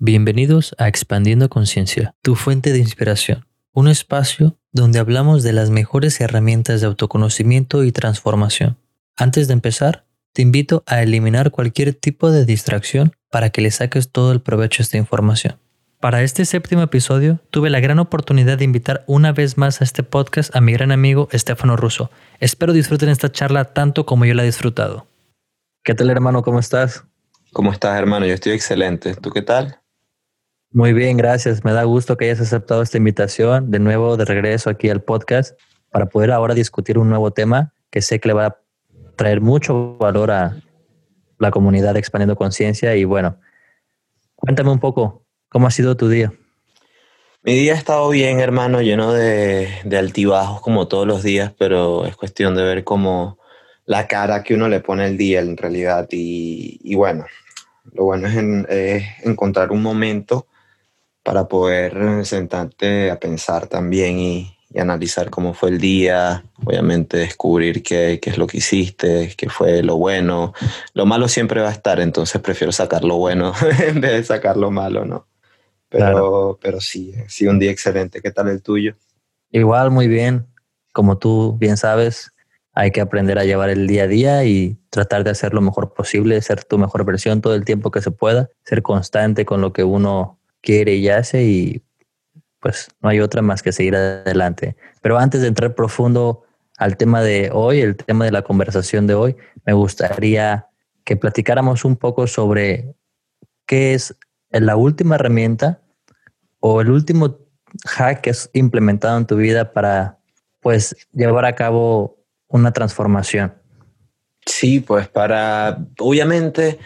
[0.00, 6.20] Bienvenidos a Expandiendo Conciencia, tu fuente de inspiración, un espacio donde hablamos de las mejores
[6.20, 8.78] herramientas de autoconocimiento y transformación.
[9.16, 14.12] Antes de empezar, te invito a eliminar cualquier tipo de distracción para que le saques
[14.12, 15.58] todo el provecho a esta información.
[15.98, 20.04] Para este séptimo episodio, tuve la gran oportunidad de invitar una vez más a este
[20.04, 22.08] podcast a mi gran amigo Estefano Russo.
[22.38, 25.08] Espero disfruten esta charla tanto como yo la he disfrutado.
[25.82, 26.42] ¿Qué tal hermano?
[26.42, 27.04] ¿Cómo estás?
[27.52, 28.26] ¿Cómo estás hermano?
[28.26, 29.16] Yo estoy excelente.
[29.16, 29.80] ¿Tú qué tal?
[30.70, 31.64] Muy bien, gracias.
[31.64, 35.58] Me da gusto que hayas aceptado esta invitación de nuevo de regreso aquí al podcast
[35.90, 38.60] para poder ahora discutir un nuevo tema que sé que le va a
[39.16, 40.56] traer mucho valor a
[41.38, 43.40] la comunidad expandiendo conciencia y bueno,
[44.36, 46.32] cuéntame un poco, ¿Cómo ha sido tu día?
[47.42, 49.66] Mi día ha estado bien, hermano, lleno de,
[49.96, 53.38] altibajos como todos los días, pero es cuestión de ver cómo
[53.86, 56.06] la cara que uno le pone al día en realidad.
[56.10, 57.24] Y, bueno,
[57.92, 58.28] lo bueno
[58.68, 60.46] es, encontrar un momento
[61.22, 68.20] para poder sentarte a pensar también y, analizar cómo fue el día, obviamente descubrir qué,
[68.20, 70.52] qué, es lo que hiciste, qué fue lo bueno.
[70.92, 74.58] Lo malo siempre va a estar, entonces prefiero sacar lo bueno en vez de sacar
[74.58, 75.26] lo malo, ¿no?
[75.88, 78.20] Pero, pero sí, sí, un día excelente.
[78.20, 78.94] ¿Qué tal el tuyo?
[79.50, 80.46] Igual, muy bien.
[80.92, 82.32] Como tú bien sabes,
[82.74, 85.94] hay que aprender a llevar el día a día y tratar de hacer lo mejor
[85.94, 89.72] posible, ser tu mejor versión todo el tiempo que se pueda, ser constante con lo
[89.72, 90.37] que uno
[91.10, 91.82] hace y
[92.60, 94.76] pues no hay otra más que seguir adelante.
[95.00, 96.44] Pero antes de entrar profundo
[96.76, 100.66] al tema de hoy, el tema de la conversación de hoy, me gustaría
[101.04, 102.94] que platicáramos un poco sobre
[103.66, 104.16] qué es
[104.50, 105.80] la última herramienta
[106.60, 107.38] o el último
[107.86, 110.18] hack que has implementado en tu vida para
[110.60, 113.54] pues llevar a cabo una transformación?
[114.48, 116.78] Sí, pues para, obviamente,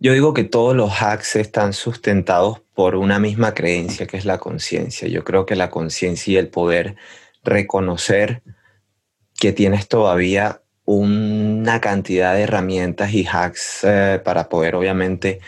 [0.00, 4.38] yo digo que todos los hacks están sustentados por una misma creencia, que es la
[4.38, 5.08] conciencia.
[5.08, 6.96] Yo creo que la conciencia y el poder
[7.44, 8.42] reconocer
[9.38, 15.40] que tienes todavía una cantidad de herramientas y hacks eh, para poder, obviamente,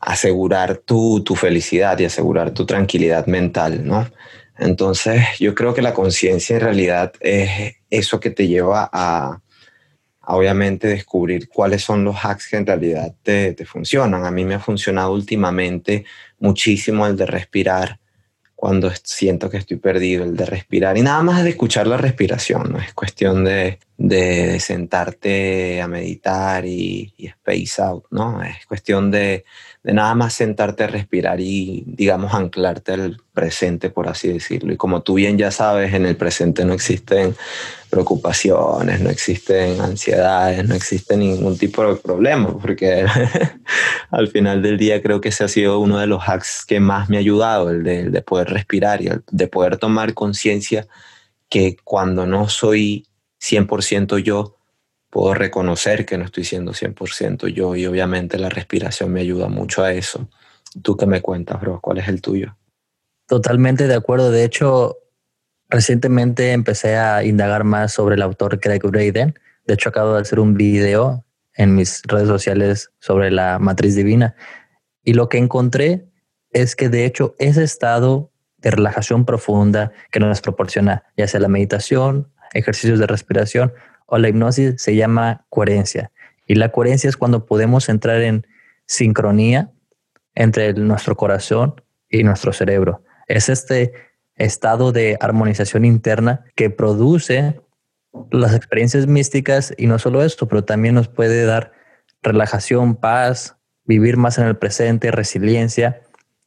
[0.00, 4.10] asegurar tu, tu felicidad y asegurar tu tranquilidad mental, ¿no?
[4.58, 9.40] Entonces, yo creo que la conciencia en realidad es eso que te lleva a,
[10.28, 14.24] obviamente descubrir cuáles son los hacks que en realidad te, te, funcionan.
[14.24, 16.04] A mí me ha funcionado últimamente
[16.38, 17.98] muchísimo el de respirar
[18.54, 22.72] cuando siento que estoy perdido, el de respirar y nada más de escuchar la respiración,
[22.72, 22.78] ¿no?
[22.78, 28.42] Es cuestión de, de sentarte a meditar y, y space out, ¿no?
[28.42, 29.44] Es cuestión de,
[29.84, 34.72] de nada más sentarte a respirar y, digamos, anclarte al presente, por así decirlo.
[34.72, 37.36] Y como tú bien ya sabes, en el presente no existen
[37.90, 43.04] preocupaciones, no existen ansiedades, no existe ningún tipo de problema, porque
[44.10, 47.10] al final del día creo que ese ha sido uno de los hacks que más
[47.10, 50.86] me ha ayudado, el de, de poder respirar y el de poder tomar conciencia
[51.50, 53.06] que cuando no soy
[53.38, 54.56] 100% yo,
[55.14, 59.84] puedo reconocer que no estoy siendo 100% yo y obviamente la respiración me ayuda mucho
[59.84, 60.28] a eso.
[60.82, 61.80] ¿Tú qué me cuentas, bro?
[61.80, 62.56] ¿Cuál es el tuyo?
[63.28, 64.32] Totalmente de acuerdo.
[64.32, 64.96] De hecho,
[65.70, 69.38] recientemente empecé a indagar más sobre el autor Craig Braden.
[69.64, 74.34] De hecho, acabo de hacer un video en mis redes sociales sobre la matriz divina.
[75.04, 76.08] Y lo que encontré
[76.50, 81.46] es que de hecho ese estado de relajación profunda que nos proporciona, ya sea la
[81.46, 83.72] meditación, ejercicios de respiración
[84.06, 86.10] o la hipnosis se llama coherencia.
[86.46, 88.46] Y la coherencia es cuando podemos entrar en
[88.86, 89.70] sincronía
[90.34, 93.02] entre nuestro corazón y nuestro cerebro.
[93.26, 93.92] Es este
[94.36, 97.60] estado de armonización interna que produce
[98.30, 101.72] las experiencias místicas y no solo esto, pero también nos puede dar
[102.22, 106.02] relajación, paz, vivir más en el presente, resiliencia.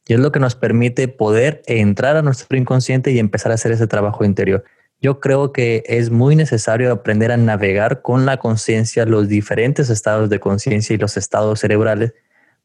[0.06, 3.72] Y es lo que nos permite poder entrar a nuestro inconsciente y empezar a hacer
[3.72, 4.64] ese trabajo interior.
[5.00, 10.28] Yo creo que es muy necesario aprender a navegar con la conciencia los diferentes estados
[10.28, 12.14] de conciencia y los estados cerebrales,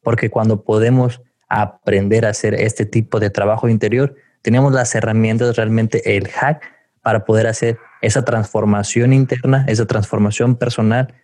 [0.02, 6.16] porque cuando podemos aprender a hacer este tipo de trabajo interior, tenemos las herramientas, realmente
[6.16, 6.62] el hack
[7.02, 11.14] para poder hacer esa transformación interna, esa transformación personal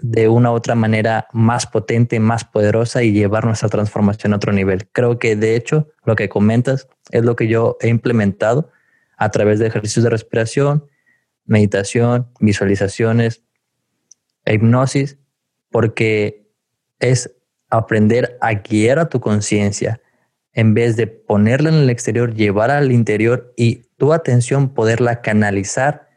[0.00, 4.52] de una u otra manera más potente, más poderosa y llevar nuestra transformación a otro
[4.52, 4.88] nivel.
[4.92, 8.70] Creo que de hecho lo que comentas es lo que yo he implementado
[9.24, 10.86] a través de ejercicios de respiración,
[11.46, 13.42] meditación, visualizaciones,
[14.44, 15.18] hipnosis,
[15.70, 16.50] porque
[16.98, 17.34] es
[17.70, 20.00] aprender a guiar a tu conciencia
[20.52, 26.08] en vez de ponerla en el exterior, llevar al interior y tu atención poderla canalizar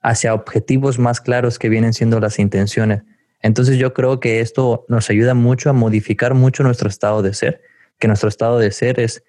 [0.00, 3.02] hacia objetivos más claros que vienen siendo las intenciones.
[3.40, 7.60] Entonces yo creo que esto nos ayuda mucho a modificar mucho nuestro estado de ser
[7.98, 9.22] que nuestro estado de ser es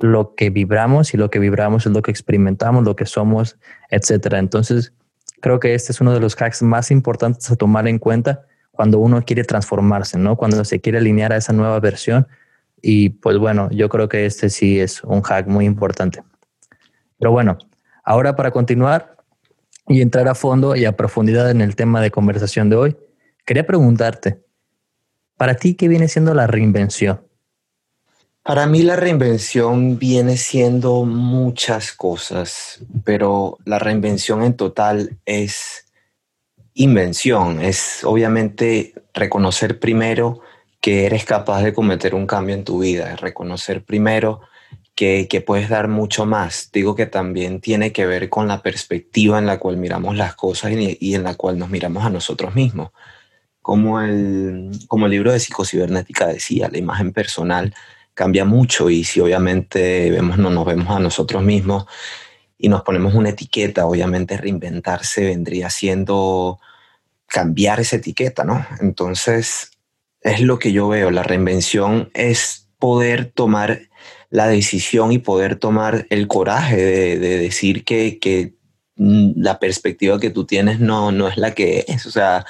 [0.00, 3.58] lo que vibramos y lo que vibramos es lo que experimentamos, lo que somos,
[3.90, 4.38] etcétera.
[4.38, 4.92] Entonces,
[5.40, 8.98] creo que este es uno de los hacks más importantes a tomar en cuenta cuando
[8.98, 10.36] uno quiere transformarse, ¿no?
[10.36, 12.26] Cuando se quiere alinear a esa nueva versión.
[12.80, 16.22] Y pues bueno, yo creo que este sí es un hack muy importante.
[17.18, 17.58] Pero bueno,
[18.04, 19.16] ahora para continuar
[19.86, 22.96] y entrar a fondo y a profundidad en el tema de conversación de hoy,
[23.44, 24.40] quería preguntarte,
[25.36, 27.20] ¿para ti qué viene siendo la reinvención?
[28.42, 35.86] Para mí la reinvención viene siendo muchas cosas, pero la reinvención en total es
[36.72, 40.40] invención, es obviamente reconocer primero
[40.80, 44.40] que eres capaz de cometer un cambio en tu vida, es reconocer primero
[44.94, 46.70] que, puedes dar mucho más.
[46.72, 50.72] Digo que también tiene que ver con la perspectiva en la cual miramos las cosas
[50.72, 52.90] y, en la cual nos miramos a nosotros mismos.
[53.62, 57.74] Como el, como el libro de psicocibernética decía, la imagen personal
[58.20, 61.86] cambia mucho y si obviamente vemos, no nos vemos a nosotros mismos
[62.58, 66.60] y nos ponemos una etiqueta, obviamente reinventarse vendría siendo
[67.24, 68.66] cambiar esa etiqueta, ¿no?
[68.82, 69.70] Entonces,
[70.20, 73.88] es lo que yo veo, la reinvención es poder tomar
[74.28, 78.52] la decisión y poder tomar el coraje de, decir que, que,
[78.96, 82.44] la perspectiva que tú tienes no, no es la que es, o sea,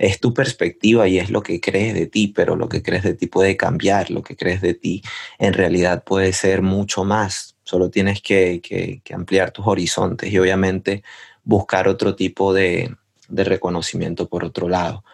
[0.00, 3.12] es tu perspectiva y es lo que crees de ti, pero lo que crees de
[3.12, 5.02] ti puede cambiar, lo que crees de ti
[5.38, 11.02] en realidad puede ser mucho más, solo tienes que, que, ampliar tus horizontes y obviamente
[11.44, 12.96] buscar otro tipo de,
[13.28, 15.04] de reconocimiento por otro lado.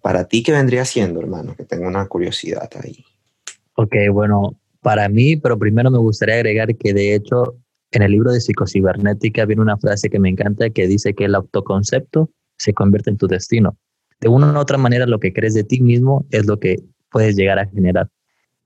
[0.00, 1.54] Para ti, ¿qué vendría siendo, hermano?
[1.54, 3.04] Que tengo una curiosidad ahí.
[3.74, 7.56] Ok, bueno, para mí, pero primero me gustaría agregar que de hecho
[7.90, 11.34] en el libro de psicocibernética viene una frase que me encanta que dice que el
[11.34, 13.76] autoconcepto se convierte en tu destino
[14.20, 16.76] de una u otra manera lo que crees de ti mismo es lo que
[17.10, 18.08] puedes llegar a generar.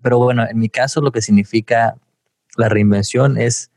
[0.02, 1.96] Pero bueno, en mi caso lo que significa
[2.56, 3.70] la reinvención es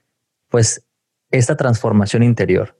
[0.49, 0.83] pues
[1.31, 2.77] esta transformación interior.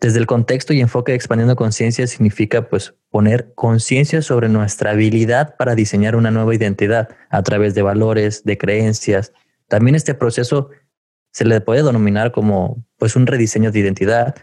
[0.00, 5.56] Desde el contexto y enfoque de expandiendo conciencia significa pues poner conciencia sobre nuestra habilidad
[5.56, 9.32] para diseñar una nueva identidad a través de valores, de creencias.
[9.68, 10.70] También este proceso
[11.32, 14.34] se le puede denominar como pues un rediseño de identidad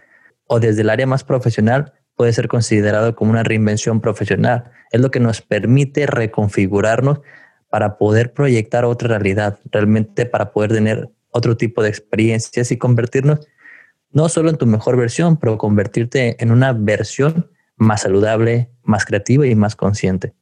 [0.45, 4.71] o desde el área más profesional puede ser considerado como una reinvención profesional.
[4.91, 7.21] Es lo que nos permite reconfigurarnos
[7.69, 13.47] para poder proyectar otra realidad, realmente para poder tener otro tipo de experiencias y convertirnos
[14.11, 19.45] no solo en tu mejor versión, pero convertirte en una versión más saludable, más creativa
[19.45, 20.33] y más consciente.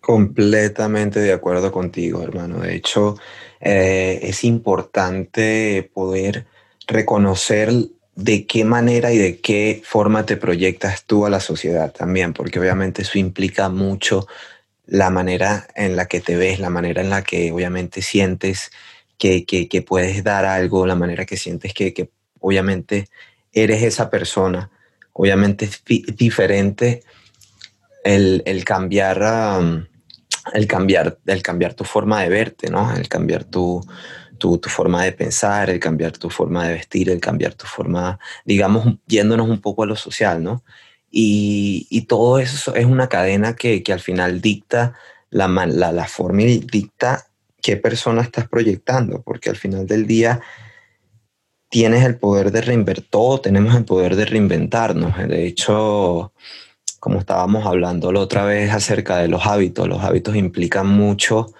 [0.00, 2.58] Completamente de acuerdo contigo, hermano.
[2.58, 3.16] De hecho,
[3.60, 6.46] eh, es importante poder
[6.88, 7.70] reconocer
[8.14, 12.60] de qué manera y de qué forma te proyectas tú a la sociedad también, porque
[12.60, 14.26] obviamente eso implica mucho
[14.86, 18.70] la manera en la que te ves, la manera en la que obviamente sientes
[19.16, 22.10] que, que, puedes dar algo, la manera que sientes que, que
[22.40, 23.08] obviamente
[23.52, 24.70] eres esa persona.
[25.12, 25.82] Obviamente es
[26.16, 27.02] diferente
[28.04, 29.22] el, el cambiar,
[30.52, 32.94] el, cambiar, el cambiar tu forma de verte, ¿no?
[32.94, 33.80] El cambiar tu,
[34.60, 38.86] tu, forma de pensar, el cambiar tu forma de vestir, el cambiar tu forma, digamos,
[39.06, 40.64] yéndonos un poco a lo social, ¿no?
[41.10, 44.94] Y, todo eso es una cadena que, al final dicta
[45.30, 47.26] la, la, la, forma y dicta
[47.60, 50.40] qué persona estás proyectando, porque al final del día
[51.68, 55.16] tienes el poder de reinventar, todos tenemos el poder de reinventarnos.
[55.28, 56.32] De hecho,
[57.00, 61.52] como estábamos hablando la otra vez acerca de los hábitos, los hábitos implican mucho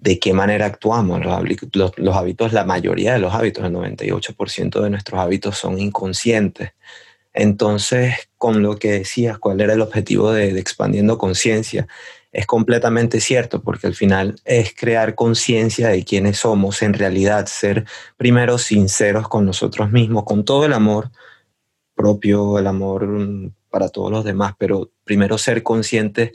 [0.00, 1.20] de qué manera actuamos.
[1.24, 6.72] Los, hábitos, la mayoría de los hábitos, el 98% de nuestros hábitos son inconscientes.
[7.32, 11.86] Entonces, con lo que decías, cuál era el objetivo de, expandiendo conciencia,
[12.32, 17.84] es completamente cierto, porque al final es crear conciencia de quiénes somos, en realidad ser
[18.16, 21.10] primero sinceros con nosotros mismos, con todo el amor
[21.94, 26.32] propio, el amor para todos los demás, pero primero ser conscientes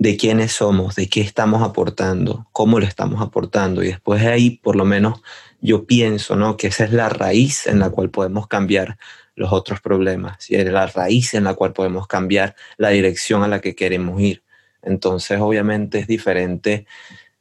[0.00, 3.82] de quiénes somos, de qué estamos aportando, cómo lo estamos aportando.
[3.82, 5.20] Y después de ahí, por lo menos,
[5.60, 6.56] yo pienso ¿no?
[6.56, 8.96] que esa es la raíz en la cual podemos cambiar
[9.36, 13.48] los otros problemas, y es la raíz en la cual podemos cambiar la dirección a
[13.48, 14.42] la que queremos ir.
[14.82, 16.86] Entonces, obviamente es diferente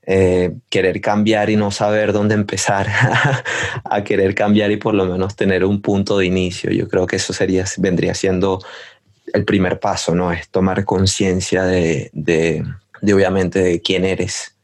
[0.06, 2.88] eh, querer cambiar y no saber dónde empezar
[3.86, 6.72] a querer cambiar y por lo menos tener un punto de inicio.
[6.72, 8.60] Yo creo que eso sería, vendría siendo
[9.34, 10.32] el primer paso, ¿no?
[10.32, 12.64] Es tomar conciencia de, de,
[13.14, 14.56] obviamente, de quién eres.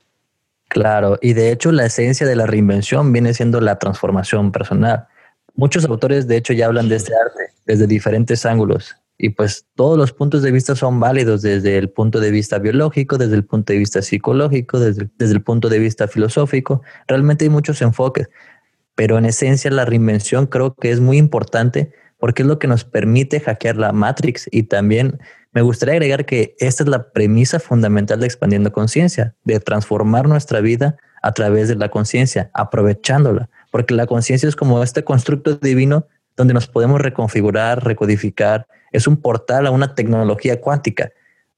[0.67, 5.07] Claro, y de hecho la esencia de la reinvención viene siendo la transformación personal.
[5.55, 8.95] Muchos autores, de hecho, ya hablan de este arte desde diferentes ángulos.
[9.17, 13.17] Y pues todos los puntos de vista son válidos desde el punto de vista biológico,
[13.17, 16.81] desde el punto de vista psicológico, desde, desde el punto de vista filosófico.
[17.07, 18.29] Realmente hay muchos enfoques,
[18.95, 22.83] pero en esencia la reinvención creo que es muy importante porque es lo que nos
[22.83, 24.47] permite hackear la Matrix.
[24.51, 25.19] Y también
[25.51, 30.61] me gustaría agregar que esta es la premisa fundamental de expandiendo conciencia, de transformar nuestra
[30.61, 36.07] vida a través de la conciencia, aprovechándola, porque la conciencia es como este constructo divino
[36.35, 41.11] donde nos podemos reconfigurar, recodificar, es un portal a una tecnología cuántica,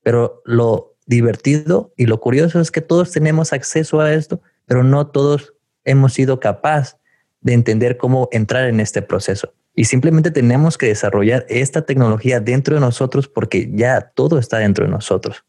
[0.03, 5.07] pero lo divertido y lo curioso es que todos tenemos acceso a esto, pero no
[5.07, 5.53] todos
[5.85, 6.97] hemos sido capaces
[7.41, 9.53] de entender cómo entrar en este proceso.
[9.79, 14.85] Y simplemente tenemos que desarrollar esta tecnología dentro de nosotros porque ya todo está dentro
[14.85, 15.45] de nosotros.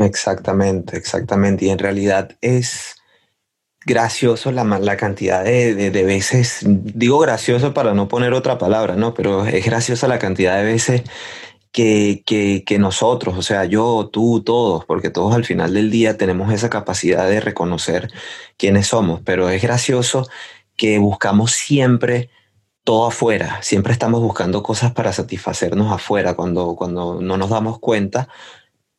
[0.00, 1.66] Exactamente, exactamente.
[1.66, 2.96] Y en realidad es
[3.86, 9.14] gracioso la, la cantidad de, de, veces, digo gracioso para no poner otra palabra, ¿no?
[9.14, 11.02] Pero es graciosa la cantidad de veces
[11.70, 16.18] que, que, que, nosotros, o sea, yo, tú, todos, porque todos al final del día
[16.18, 18.10] tenemos esa capacidad de reconocer
[18.56, 20.28] quiénes somos, pero es gracioso
[20.76, 22.30] que buscamos siempre
[22.84, 28.28] todo afuera, siempre estamos buscando cosas para satisfacernos afuera cuando, cuando no nos damos cuenta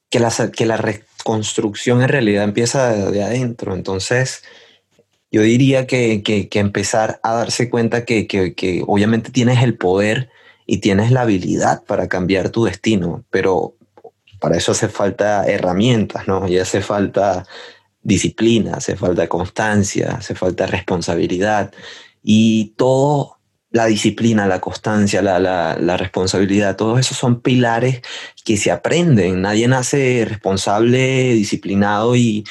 [0.10, 3.74] que la, que la reconstrucción en realidad empieza de, adentro.
[3.74, 4.44] Entonces,
[5.32, 10.30] yo diría que, que, que empezar a darse cuenta que, que, obviamente tienes el poder
[10.68, 13.76] y tienes la habilidad para cambiar tu destino, pero
[14.40, 16.48] para eso hace falta herramientas, ¿no?
[16.48, 17.46] Y hace falta
[18.04, 21.72] disciplina, hace falta constancia, hace falta responsabilidad
[22.24, 23.41] y todo
[23.72, 28.02] la disciplina, la constancia, la, la, responsabilidad, todos esos son pilares
[28.44, 29.42] que se aprenden.
[29.42, 32.44] Nadie nace responsable, disciplinado y,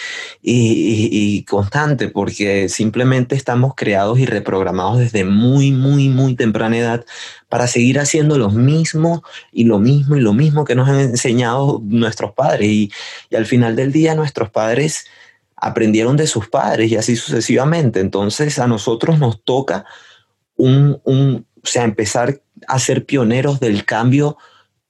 [0.43, 7.05] y, y, constante porque simplemente estamos creados y reprogramados desde muy, muy, muy temprana edad
[7.51, 9.23] para seguir haciendo lo mismo
[9.53, 12.67] y lo mismo y lo mismo que nos han enseñado nuestros padres.
[12.67, 12.93] Y,
[13.29, 15.05] y al final del día nuestros padres
[15.55, 18.01] aprendieron de sus padres y así sucesivamente.
[18.01, 19.85] Entonces a nosotros nos toca
[20.61, 24.37] un, un, o sea, empezar a ser pioneros del cambio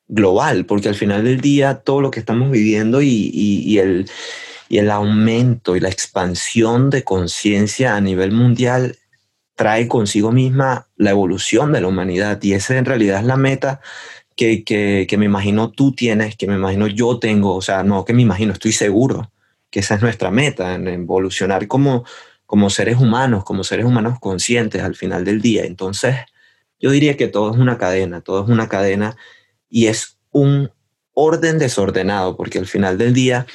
[0.09, 4.11] global, porque al final del día todo lo que estamos viviendo y, y, el,
[4.69, 8.97] y el aumento y la expansión de conciencia a nivel mundial
[9.55, 12.43] trae consigo misma la evolución de la humanidad.
[12.43, 13.81] Y esa en realidad es la meta
[14.35, 18.05] que, que, que, me imagino tú tienes, que me imagino yo tengo, o sea, no
[18.05, 19.31] que me imagino, estoy seguro
[19.71, 22.05] que esa es nuestra meta, en evolucionar como,
[22.51, 25.67] como seres humanos, como seres humanos conscientes al final del día.
[25.67, 26.17] Entonces,
[26.81, 29.17] yo diría que todo es una cadena, todo es una cadena
[29.69, 30.73] y es un
[31.15, 33.47] orden desordenado, porque al final del día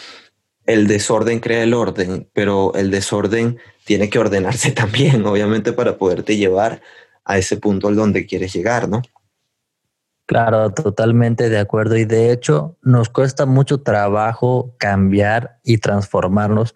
[0.66, 6.38] el desorden crea el orden, pero el desorden tiene que ordenarse también, obviamente, para poderte
[6.38, 6.82] llevar
[7.26, 9.02] a ese punto al donde quieres llegar, ¿no?
[10.26, 11.98] Claro, totalmente de acuerdo.
[11.98, 16.76] Y de hecho, nos cuesta mucho trabajo cambiar y transformarnos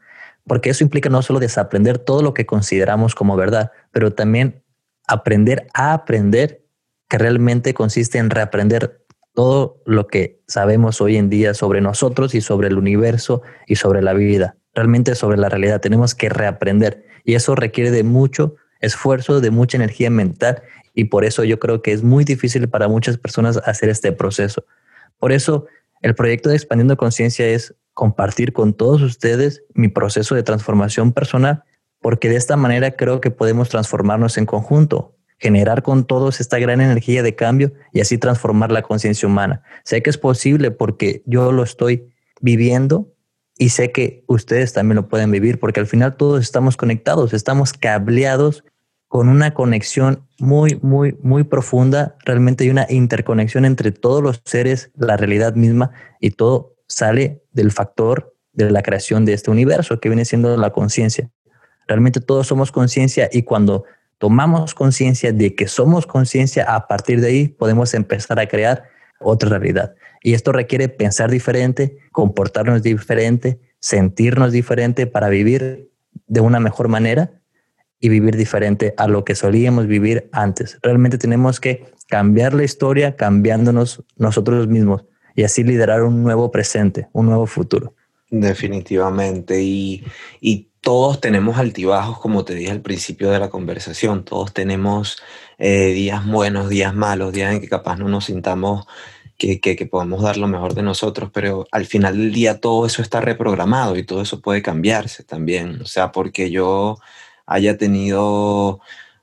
[0.50, 4.64] porque eso implica no solo desaprender todo lo que consideramos como verdad, pero también
[5.08, 6.66] aprender a aprender,
[7.08, 12.42] que realmente consiste en reaprender todo lo que sabemos hoy en día sobre nosotros y
[12.42, 15.82] sobre el universo y sobre la vida, realmente sobre la realidad.
[15.82, 20.64] Tenemos que reaprender y eso requiere de mucho esfuerzo, de mucha energía mental
[20.94, 24.66] y por eso yo creo que es muy difícil para muchas personas hacer este proceso.
[25.20, 25.68] Por eso
[26.02, 31.66] el proyecto de Expandiendo Conciencia es compartir con todos ustedes mi proceso de transformación personal,
[32.00, 36.80] porque de esta manera creo que podemos transformarnos en conjunto, generar con todos esta gran
[36.80, 39.64] energía de cambio y así transformar la conciencia humana.
[39.84, 43.14] Sé que es posible porque yo lo estoy viviendo
[43.58, 47.74] y sé que ustedes también lo pueden vivir porque al final todos estamos conectados, estamos
[47.74, 48.64] cableados
[49.10, 52.16] con una conexión muy, muy, muy profunda.
[52.24, 55.92] Realmente hay una interconexión entre todos los seres, la realidad misma
[56.22, 60.72] y todo sale del factor de la creación de este universo que viene siendo la
[60.72, 61.30] conciencia.
[61.88, 63.86] Realmente todos somos conciencia y cuando
[64.18, 68.84] tomamos conciencia de que somos conciencia, a partir de ahí podemos empezar a crear
[69.20, 69.96] otra realidad.
[70.22, 75.90] Y esto requiere pensar diferente, comportarnos diferente, sentirnos diferente para vivir
[76.28, 77.32] de una mejor manera
[78.02, 80.78] y vivir diferente a lo que solíamos vivir antes.
[80.82, 85.06] Realmente tenemos que cambiar la historia cambiándonos nosotros mismos
[85.36, 87.94] y así liderar un nuevo presente, un nuevo futuro.
[88.30, 89.62] Definitivamente.
[89.62, 90.04] Y,
[90.40, 94.24] y todos tenemos altibajos, como te dije al principio de la conversación.
[94.24, 95.22] Todos tenemos
[95.58, 98.86] eh, días buenos, días malos, días en que capaz no nos sintamos
[99.38, 102.86] que, que, que, podemos dar lo mejor de nosotros, pero al final del día todo
[102.86, 105.82] eso está reprogramado y todo eso puede cambiarse también.
[105.82, 106.98] O sea, porque yo
[107.46, 108.82] haya tenido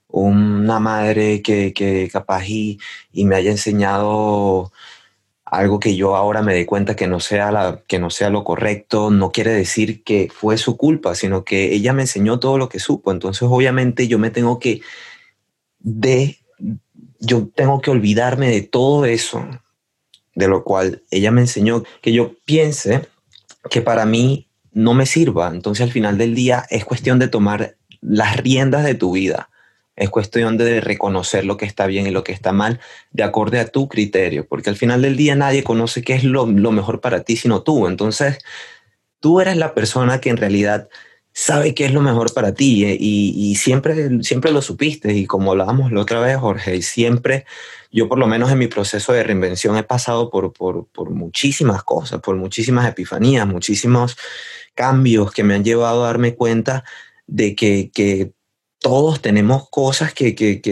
[0.08, 2.78] una madre que, que capaz y,
[3.12, 4.72] y me haya enseñado
[5.58, 8.44] algo que yo ahora me dé cuenta que no sea la, que no sea lo
[8.44, 12.68] correcto, no quiere decir que fue su culpa, sino que ella me enseñó todo lo
[12.68, 13.12] que supo.
[13.12, 14.82] Entonces, obviamente, yo me tengo que
[15.78, 16.38] de
[17.18, 19.46] yo tengo que olvidarme de todo eso,
[20.34, 23.08] de lo cual ella me enseñó, que yo piense
[23.70, 25.50] que para mí no me sirva.
[25.54, 29.48] Entonces, al final del día es cuestión de tomar las riendas de tu vida
[29.96, 33.58] es cuestión de reconocer lo que está bien y lo que está mal de acorde
[33.58, 37.22] a tu criterio, porque al final del día nadie conoce qué es lo, mejor para
[37.22, 37.86] ti sino tú.
[37.86, 38.38] Entonces,
[39.20, 40.88] tú eres la persona que en realidad
[41.32, 45.14] sabe qué es lo mejor para ti eh, y, siempre, siempre lo supiste.
[45.14, 47.46] Y como hablábamos la otra vez, Jorge, siempre,
[47.90, 51.82] yo por lo menos en mi proceso de reinvención he pasado por, por, por muchísimas
[51.82, 54.16] cosas, por muchísimas epifanías, muchísimos
[54.74, 56.84] cambios que me han llevado a darme cuenta
[57.26, 58.35] de que
[58.86, 60.30] todos tenemos cosas que,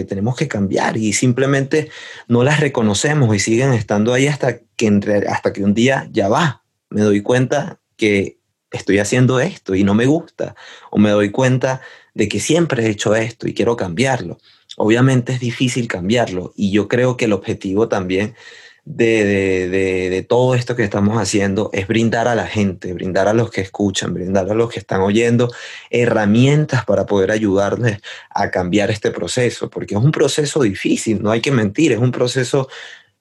[0.09, 1.91] tenemos que cambiar y simplemente
[2.29, 6.63] no las reconocemos y siguen estando ahí hasta que, hasta que un día ya va.
[6.91, 8.39] Me doy cuenta que
[8.71, 10.55] estoy haciendo esto y no me gusta
[10.93, 11.81] o me doy cuenta
[12.15, 14.39] de que siempre he hecho esto y quiero cambiarlo.
[14.77, 18.37] Obviamente es difícil cambiarlo y yo creo que el objetivo también
[18.85, 23.63] de, todo esto que estamos haciendo es brindar a la gente, brindar a los que
[23.63, 25.51] escuchan, brindar a los que están oyendo
[25.91, 27.99] herramientas para poder ayudarles
[28.31, 32.13] a cambiar este proceso, porque es un proceso difícil, no hay que mentir, es un
[32.13, 32.69] proceso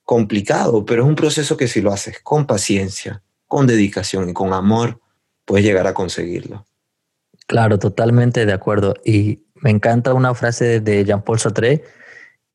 [0.03, 4.53] complicado, pero es un proceso que si lo haces con paciencia, con dedicación y con
[4.53, 4.99] amor,
[5.45, 6.65] puedes llegar a conseguirlo.
[7.47, 8.95] Claro, totalmente de acuerdo.
[9.05, 11.83] Y me encanta una frase de Jean-Paul Sartre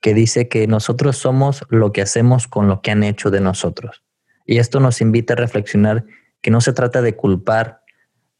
[0.00, 4.02] que dice que nosotros somos lo que hacemos con lo que han hecho de nosotros.
[4.46, 6.04] Y esto nos invita a reflexionar
[6.40, 7.82] que no se trata de culpar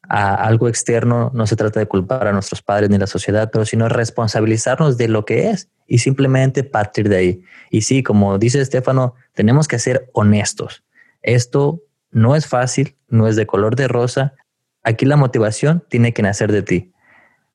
[0.09, 3.51] a algo externo, no se trata de culpar a nuestros padres ni a la sociedad,
[3.53, 7.43] pero sino responsabilizarnos de lo que es y simplemente partir de ahí.
[7.71, 10.85] Y sí, como dice Estefano, tenemos que ser honestos.
[11.23, 14.35] Esto no es fácil, no es de color de rosa.
[14.83, 16.93] Aquí la motivación tiene que nacer de ti.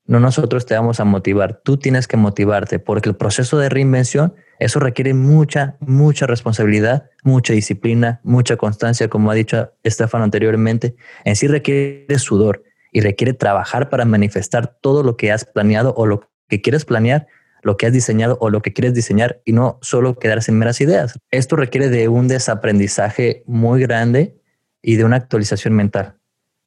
[0.06, 4.36] No nosotros te vamos a motivar, tú tienes que motivarte, porque el proceso de reinvención,
[4.60, 10.96] eso requiere mucha, mucha responsabilidad, mucha disciplina, mucha constancia, como ha dicho Estefano anteriormente.
[11.24, 16.06] En sí requiere sudor y requiere trabajar para manifestar todo lo que has planeado o
[16.06, 17.28] lo que quieres planear,
[17.62, 20.82] lo que has diseñado o lo que quieres diseñar y no solo quedarse en meras
[20.82, 21.18] ideas.
[21.32, 24.38] Esto requiere de un desaprendizaje muy grande
[24.82, 26.18] y de una actualización mental.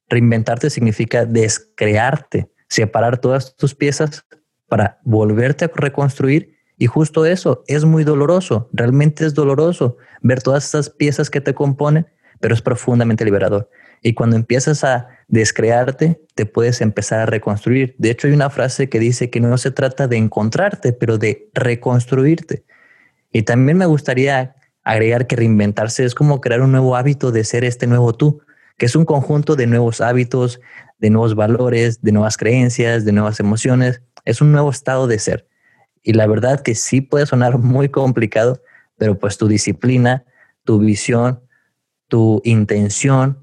[0.09, 4.25] Reinventarte significa descrearte separar todas tus piezas
[4.67, 6.57] para volverte a reconstruir.
[6.77, 11.55] Y justo eso es muy doloroso, realmente es doloroso ver todas estas piezas que te
[11.55, 12.07] componen,
[12.39, 13.69] pero es profundamente liberador.
[14.03, 17.95] Y cuando empiezas a descrearte, te puedes empezar a reconstruir.
[17.97, 21.49] De hecho, hay una frase que dice que no se trata de encontrarte, pero de
[21.53, 22.63] reconstruirte.
[23.31, 27.63] Y también me gustaría agregar que reinventarse es como crear un nuevo hábito de ser
[27.63, 28.41] este nuevo tú,
[28.77, 30.59] que es un conjunto de nuevos hábitos,
[30.99, 34.01] de nuevos valores, de nuevas creencias, de nuevas emociones.
[34.25, 35.47] Es un nuevo estado de ser.
[36.03, 38.61] Y la verdad que sí puede sonar muy complicado,
[38.97, 40.25] pero pues tu disciplina,
[40.63, 41.41] tu visión,
[42.07, 43.39] tu intención,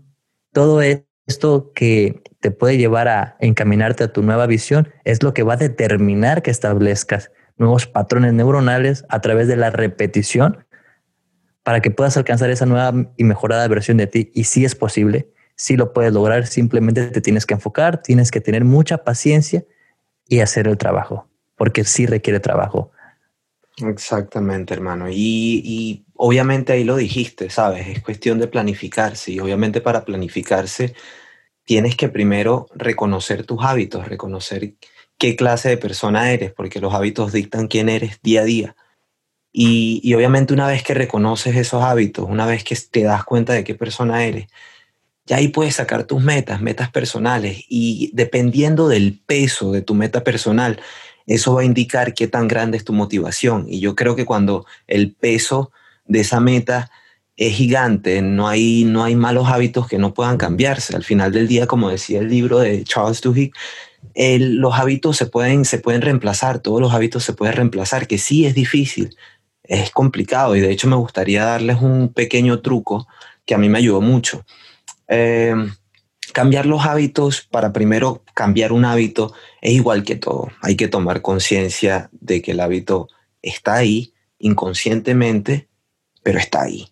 [0.53, 5.43] todo esto que te puede llevar a encaminarte a tu nueva visión es lo que
[5.43, 10.65] va a determinar que establezcas nuevos patrones neuronales a través de la repetición
[11.65, 14.31] para que puedas alcanzar esa nueva y mejorada versión de ti.
[14.35, 18.41] Y sí es posible, sí lo puedes lograr, simplemente te tienes que enfocar, tienes que
[18.41, 19.65] tener mucha paciencia
[20.29, 22.93] y hacer el trabajo, porque sí requiere trabajo.
[23.79, 25.09] Exactamente, hermano.
[25.09, 27.89] Y, y, obviamente ahí lo dijiste, ¿sabes?
[27.89, 30.95] Es cuestión de planificarse y obviamente para planificarse
[31.65, 34.75] tienes que primero reconocer tus hábitos, reconocer
[35.19, 38.77] qué clase de persona eres, porque los hábitos dictan quién eres día a día.
[39.57, 43.53] Y, y obviamente una vez que reconoces esos hábitos, una vez que te das cuenta
[43.53, 44.49] de qué persona eres,
[45.27, 50.25] ya ahí puedes sacar tus metas, metas personales, y dependiendo del peso de tu meta
[50.25, 50.81] personal,
[51.27, 53.67] eso va a indicar qué tan grande es tu motivación.
[53.69, 55.71] Y yo creo que cuando el peso
[56.07, 56.91] de esa meta
[57.37, 60.95] es gigante, no hay, no hay malos hábitos que no puedan cambiarse.
[60.95, 63.53] Al final del día, como decía el libro de Charles Duhigg,
[64.15, 68.45] los hábitos se pueden, se pueden reemplazar, todos los hábitos se pueden reemplazar, que sí
[68.45, 69.17] es difícil,
[69.65, 73.07] es complicado y de hecho me gustaría darles un pequeño truco
[73.45, 74.45] que a mí me ayudó mucho.
[75.09, 75.73] Em,
[76.33, 80.51] cambiar los hábitos, para primero cambiar un hábito, es igual que todo.
[80.61, 83.09] Hay que tomar conciencia de que el hábito
[83.43, 85.69] está ahí inconscientemente,
[86.23, 86.89] pero está ahí.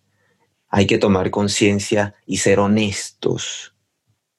[0.68, 3.74] Hay que tomar conciencia y ser honestos.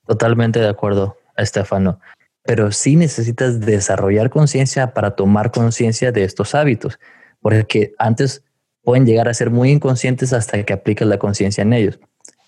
[0.07, 1.99] Totalmente de acuerdo, Estefano.
[2.43, 6.99] Pero sí necesitas desarrollar conciencia para tomar conciencia de estos hábitos,
[7.43, 8.43] porque antes
[8.83, 11.99] pueden llegar a ser muy inconscientes hasta que aplicas la conciencia en ellos.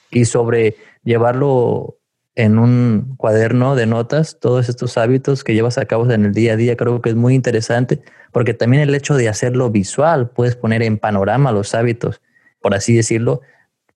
[0.10, 2.00] Y sobre llevarlo
[2.34, 6.54] en un cuaderno de notas, todos estos hábitos que llevas a cabo en el día
[6.54, 10.56] a día, creo que es muy interesante, porque también el hecho de hacerlo visual, puedes
[10.56, 12.22] poner en panorama los hábitos,
[12.62, 13.42] por así decirlo,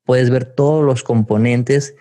[0.05, 1.95] puedes ver todos los componentes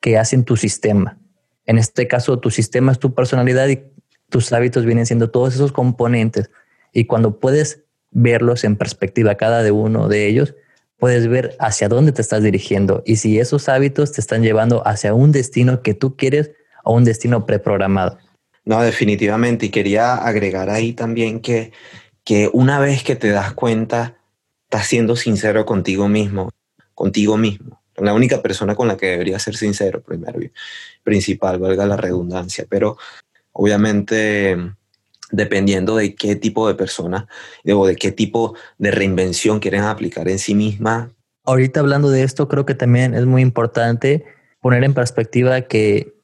[0.00, 1.18] que hacen tu sistema.
[1.66, 3.82] En este caso, tu sistema es tu personalidad y
[4.28, 6.50] tus hábitos vienen siendo todos esos componentes.
[6.92, 7.83] Y cuando puedes
[8.14, 10.54] verlos en perspectiva cada de uno de ellos,
[10.98, 15.12] puedes ver hacia dónde te estás dirigiendo y si esos hábitos te están llevando hacia
[15.12, 16.52] un destino que tú quieres
[16.84, 18.18] o un destino preprogramado.
[18.64, 19.66] No, definitivamente.
[19.66, 21.72] Y quería agregar ahí también que,
[22.24, 24.16] que una vez que te das cuenta,
[24.64, 26.50] estás siendo sincero contigo mismo,
[26.94, 27.82] contigo mismo.
[27.96, 30.38] La única persona con la que debería ser sincero, primero,
[31.02, 32.64] principal, valga la redundancia.
[32.68, 32.96] Pero
[33.52, 34.56] obviamente
[35.34, 37.26] dependiendo de qué tipo de persona
[37.66, 41.10] o de qué tipo de reinvención quieren aplicar en sí misma.
[41.44, 44.24] Ahorita hablando de esto, creo que también es muy importante
[44.60, 46.14] poner en perspectiva que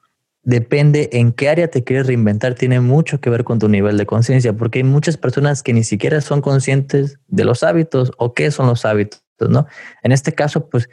[0.42, 4.06] depende en qué área te quieres reinventar, tiene mucho que ver con tu nivel de
[4.06, 8.50] conciencia, porque hay muchas personas que ni siquiera son conscientes de los hábitos o qué
[8.50, 9.66] son los hábitos, ¿no?
[10.02, 10.88] En este caso, pues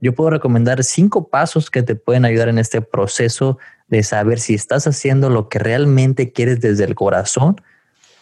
[0.00, 3.58] yo puedo recomendar cinco pasos que te pueden ayudar en este proceso
[3.88, 7.60] de saber si estás haciendo lo que realmente quieres desde el corazón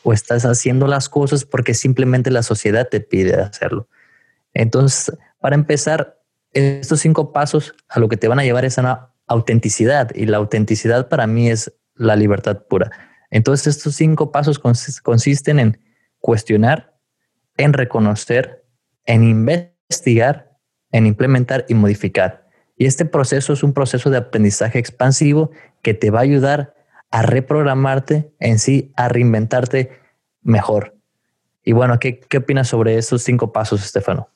[0.03, 3.89] o estás haciendo las cosas porque simplemente la sociedad te pide hacerlo.
[4.55, 6.19] Entonces, para empezar,
[6.53, 10.27] estos cinco pasos a lo que te van a llevar es a una autenticidad y
[10.27, 12.91] la autenticidad para mí es la libertad pura.
[13.31, 15.79] Entonces, estos cinco pasos consisten en
[16.19, 16.99] cuestionar,
[17.57, 18.65] en reconocer,
[19.05, 20.48] en investigar,
[20.93, 22.49] en implementar y modificar.
[22.77, 25.51] Y este proceso es un proceso de aprendizaje expansivo
[25.83, 26.75] que te va a ayudar
[27.11, 29.93] a reprogramarte en sí, a reinventarte
[30.43, 30.95] mejor.
[31.65, 34.29] Y bueno, ¿qué, qué opinas sobre estos cinco pasos, Estefano?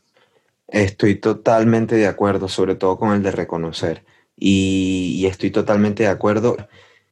[0.68, 4.04] Estoy totalmente de acuerdo, sobre todo con el de reconocer.
[4.36, 6.56] Y, estoy totalmente de acuerdo.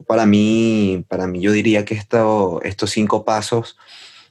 [0.07, 3.77] Para mí, para mí yo diría que esto, estos cinco pasos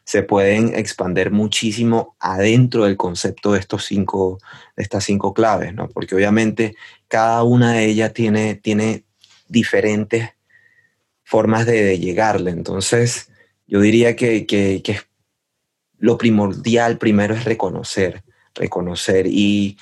[0.09, 4.39] se pueden expander muchísimo adentro del concepto de, estos cinco,
[4.75, 5.87] de estas cinco claves, ¿no?
[5.87, 6.75] Porque obviamente
[7.07, 9.03] cada una de ellas tiene, tiene
[9.47, 10.31] diferentes
[11.23, 12.49] formas de, llegarle.
[12.49, 13.29] Entonces,
[13.67, 14.99] yo diría que, que,
[15.99, 18.23] lo primordial primero es reconocer,
[18.55, 19.27] reconocer.
[19.27, 19.77] Y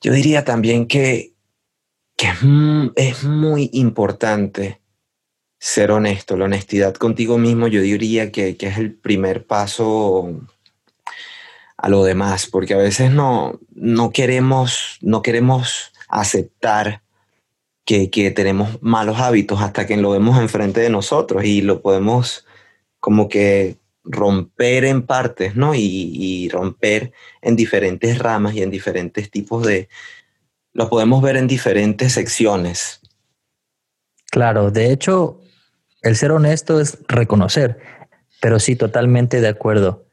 [0.00, 1.34] yo diría también que,
[2.16, 2.28] que
[2.94, 4.80] es muy importante
[5.64, 6.36] ser honesto.
[6.36, 10.30] La honestidad contigo mismo yo diría que, es el primer paso
[11.78, 17.00] a lo demás, porque a veces no, no, queremos, no queremos aceptar
[17.86, 22.44] que, tenemos malos hábitos hasta que lo vemos enfrente de nosotros y lo podemos
[23.00, 25.74] como que romper en partes, ¿no?
[25.74, 29.88] Y, y, romper en diferentes ramas y en diferentes tipos de...
[30.74, 33.00] Lo podemos ver en diferentes secciones.
[34.30, 35.40] Claro, de hecho,
[36.04, 37.78] el ser honesto es reconocer,
[38.40, 40.06] pero sí, totalmente de acuerdo.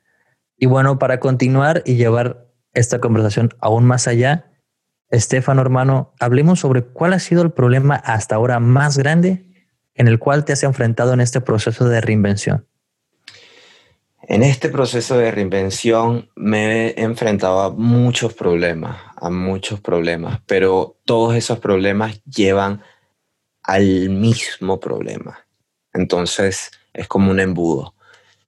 [0.57, 4.51] Y bueno, para continuar y llevar esta conversación aún más allá,
[5.09, 9.45] Estefano, hermano, hablemos sobre cuál ha sido el problema hasta ahora más grande
[9.93, 12.65] en el cual te has enfrentado en este proceso de reinvención.
[14.23, 21.01] En este proceso de reinvención me he enfrentado a muchos problemas, a muchos problemas, pero
[21.03, 22.81] todos esos problemas llevan
[23.63, 25.45] al mismo problema.
[25.93, 27.95] Entonces es como un embudo.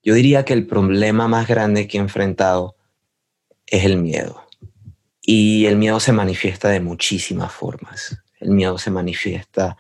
[0.04, 2.76] Yo diría que el problema más grande que he enfrentado
[3.68, 4.44] es el miedo.
[5.22, 8.18] Y el miedo se manifiesta de muchísimas formas.
[8.40, 9.78] El miedo se manifiesta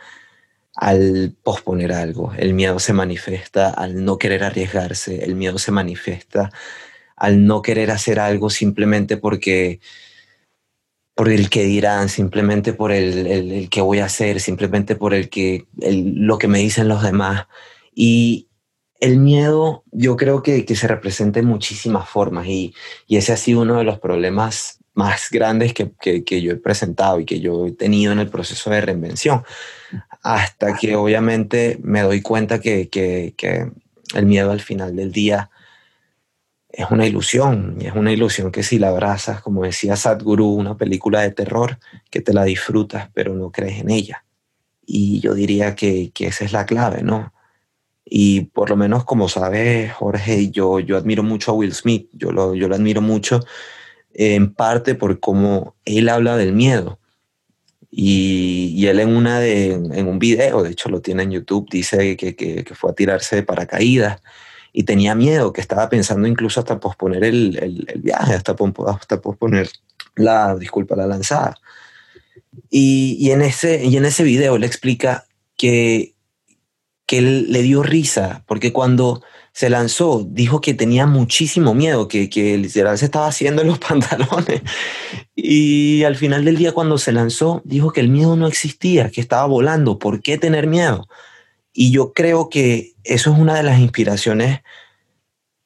[0.75, 6.51] al posponer algo, el miedo se manifiesta al no querer arriesgarse, el miedo se manifiesta
[7.15, 9.79] al no querer hacer algo simplemente porque
[11.15, 15.29] por el que dirán, simplemente por el, el, que voy a hacer, simplemente por el
[15.29, 17.47] que lo que me dicen los demás.
[17.93, 18.47] Y
[18.99, 22.73] el miedo yo creo que, que se representa en muchísimas formas y,
[23.05, 26.55] y, ese ha sido uno de los problemas más grandes que, que, que, yo he
[26.55, 29.43] presentado y que yo he tenido en el proceso de reinvención.
[30.23, 32.89] Hasta que obviamente me doy cuenta que
[34.15, 35.49] el miedo al final del día
[36.73, 40.75] es una ilusión, y es una ilusión que si la abrazas, como decía Sadhguru, una
[40.75, 41.77] película de terror,
[42.09, 44.25] que te la disfrutas, pero no crees en ella.
[44.83, 47.31] Y yo diría que, que esa es la clave, ¿no?
[48.03, 52.31] Y por lo menos, como sabes, Jorge, yo, yo admiro mucho a Will Smith, yo
[52.31, 53.39] lo, yo lo admiro mucho
[54.11, 56.99] en parte por cómo él habla del miedo.
[57.91, 61.69] Y, y él en, una de, en un video, de hecho lo tiene en YouTube,
[61.69, 64.21] dice que, que, que fue a tirarse de paracaídas
[64.73, 69.69] y tenía miedo, que estaba pensando incluso hasta posponer el, viaje, hasta, posponer
[70.15, 71.55] la, disculpa, la lanzada.
[72.71, 76.15] Y, en ese, y en ese video le explica que,
[77.05, 82.27] que él le dio risa, porque cuando se lanzó, dijo que tenía muchísimo miedo, que,
[82.27, 84.63] que literal se estaba haciendo en los pantalones.
[85.35, 89.21] Y al final del día, cuando se lanzó, dijo que el miedo no existía, que
[89.21, 89.99] estaba volando.
[89.99, 91.07] ¿Por qué tener miedo?
[91.73, 94.61] Y yo creo que eso es una de las inspiraciones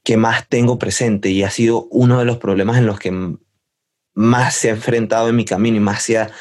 [0.03, 3.35] que más tengo presente y ha sido uno de los problemas en los que
[4.13, 6.31] más se ha enfrentado en mi camino y más se ha,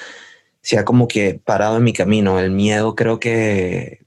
[0.62, 2.38] se ha como que parado en mi camino.
[2.38, 4.06] El miedo creo que,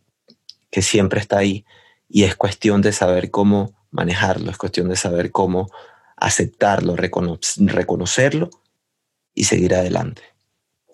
[0.72, 1.65] que siempre está ahí
[2.08, 5.69] y es cuestión de saber cómo manejarlo, es cuestión de saber cómo
[6.15, 8.50] aceptarlo, reconocerlo
[9.34, 10.22] y seguir adelante.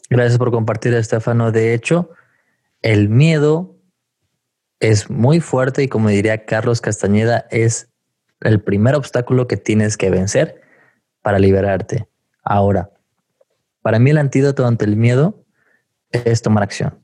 [0.09, 1.51] Gracias por compartir, Estefano.
[1.51, 2.09] De hecho,
[2.81, 3.74] el miedo
[4.79, 7.89] es muy fuerte y como diría Carlos Castañeda, es
[8.41, 10.61] el primer obstáculo que tienes que vencer
[11.21, 12.07] para liberarte.
[12.43, 12.91] Ahora,
[13.81, 15.45] para mí el antídoto ante el miedo
[16.11, 17.03] es tomar acción.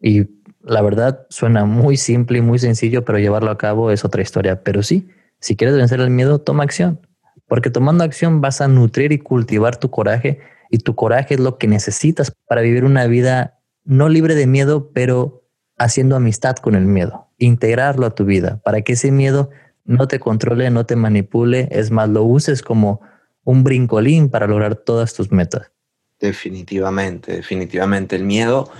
[0.00, 0.28] Y
[0.62, 4.62] la verdad suena muy simple y muy sencillo, pero llevarlo a cabo es otra historia.
[4.62, 5.08] Pero sí,
[5.40, 7.00] si quieres vencer el miedo, toma acción.
[7.48, 11.58] Porque tomando acción vas a nutrir y cultivar tu coraje y tu coraje es lo
[11.58, 15.45] que necesitas para vivir una vida no libre de miedo, pero
[15.78, 19.50] haciendo amistad con el miedo, integrarlo a tu vida para que ese miedo
[19.84, 23.00] no te controle, no te manipule, es más, lo uses como
[23.44, 25.70] un brincolín para lograr todas tus metas.
[26.18, 28.16] Definitivamente, definitivamente.
[28.16, 28.70] El miedo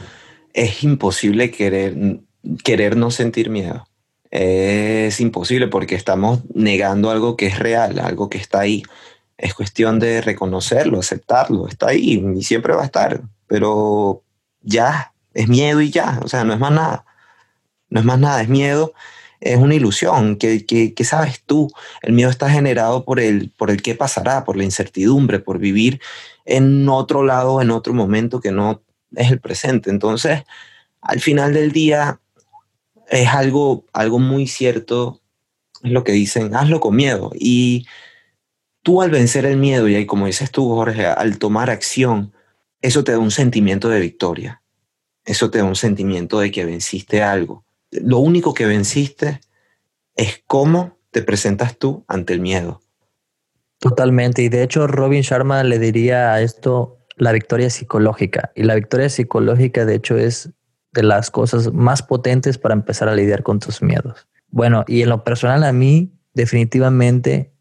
[0.53, 2.21] es imposible querer,
[2.65, 3.87] querer no sentir miedo.
[4.31, 8.83] Es imposible porque estamos negando algo que es real, algo que está ahí.
[9.39, 14.23] Es cuestión de reconocerlo, aceptarlo, está ahí y siempre va a estar, pero
[14.63, 17.05] ya, es miedo y ya, o sea, no es más nada.
[17.91, 18.95] No es más nada, es miedo,
[19.41, 20.37] es una ilusión.
[20.37, 21.71] ¿Qué, sabes tú?
[22.03, 26.01] El miedo está generado por el, por el qué pasará, por la incertidumbre, por vivir
[26.47, 28.83] en otro lado, en otro momento que no
[29.15, 29.91] es el presente.
[29.91, 30.43] Entonces,
[31.03, 32.21] al final del día,
[33.09, 35.21] es algo, algo muy cierto,
[35.83, 37.31] es lo que dicen, hazlo con miedo.
[37.35, 37.87] Y
[38.83, 42.33] tú al vencer el miedo, y ahí como dices tú, Jorge, al tomar acción,
[42.81, 44.63] eso te da un sentimiento de victoria
[45.27, 47.65] eso te da un sentimiento de que venciste algo.
[47.91, 49.41] Lo único que venciste
[50.15, 52.81] es cómo te presentas tú ante el miedo.
[53.79, 54.43] Totalmente.
[54.43, 58.53] Y de hecho, Robin Sharma le diría a esto la victoria psicológica.
[58.55, 60.51] Y la victoria psicológica, de hecho, es
[60.93, 64.27] de las cosas más potentes para empezar a lidiar con tus miedos.
[64.49, 67.53] Bueno, y en lo personal, a mí, definitivamente,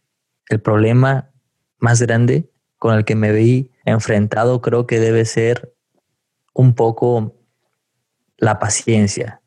[0.49, 1.31] el problema
[1.79, 5.75] más grande con el que me vi enfrentado creo que debe ser
[6.53, 7.34] un poco
[8.37, 9.41] la paciencia,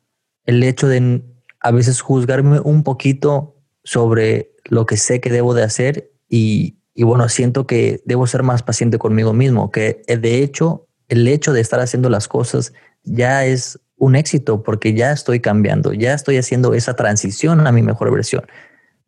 [0.45, 1.23] el hecho de
[1.59, 7.27] a veces juzgarme un poquito sobre lo que sé que debo de hacer y, bueno,
[7.29, 11.61] siento que debo ser más paciente conmigo mismo, que eh, de hecho el hecho de
[11.61, 12.73] estar haciendo las cosas
[13.03, 17.81] ya es un éxito porque ya estoy cambiando, ya estoy haciendo esa transición a mi
[17.81, 18.45] mejor versión.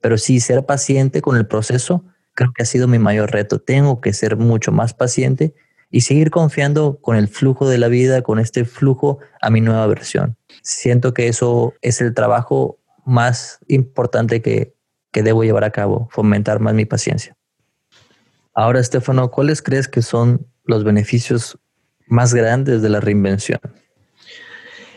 [0.02, 3.60] Pero sí, ser paciente con el proceso creo que ha sido mi mayor reto.
[3.60, 5.54] Tengo que ser mucho más paciente
[5.92, 9.86] y seguir confiando con el flujo de la vida, con este flujo a mi nueva
[9.88, 10.38] versión.
[10.64, 14.74] Siento que eso es el trabajo más importante que,
[15.12, 17.36] que debo llevar a cabo, fomentar más mi paciencia.
[18.54, 21.60] Ahora, Estefano, ¿cuáles crees que son los beneficios
[22.08, 23.60] más grandes de la reinvención?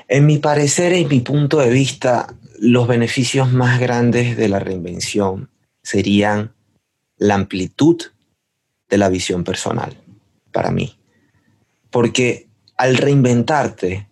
[0.07, 5.50] En mi parecer, en mi punto de vista, los beneficios más grandes de la reinvención
[5.83, 6.54] serían
[7.16, 8.00] la amplitud
[8.88, 10.03] de la visión personal
[10.54, 10.96] para mí.
[11.90, 14.08] Porque al reinventarte,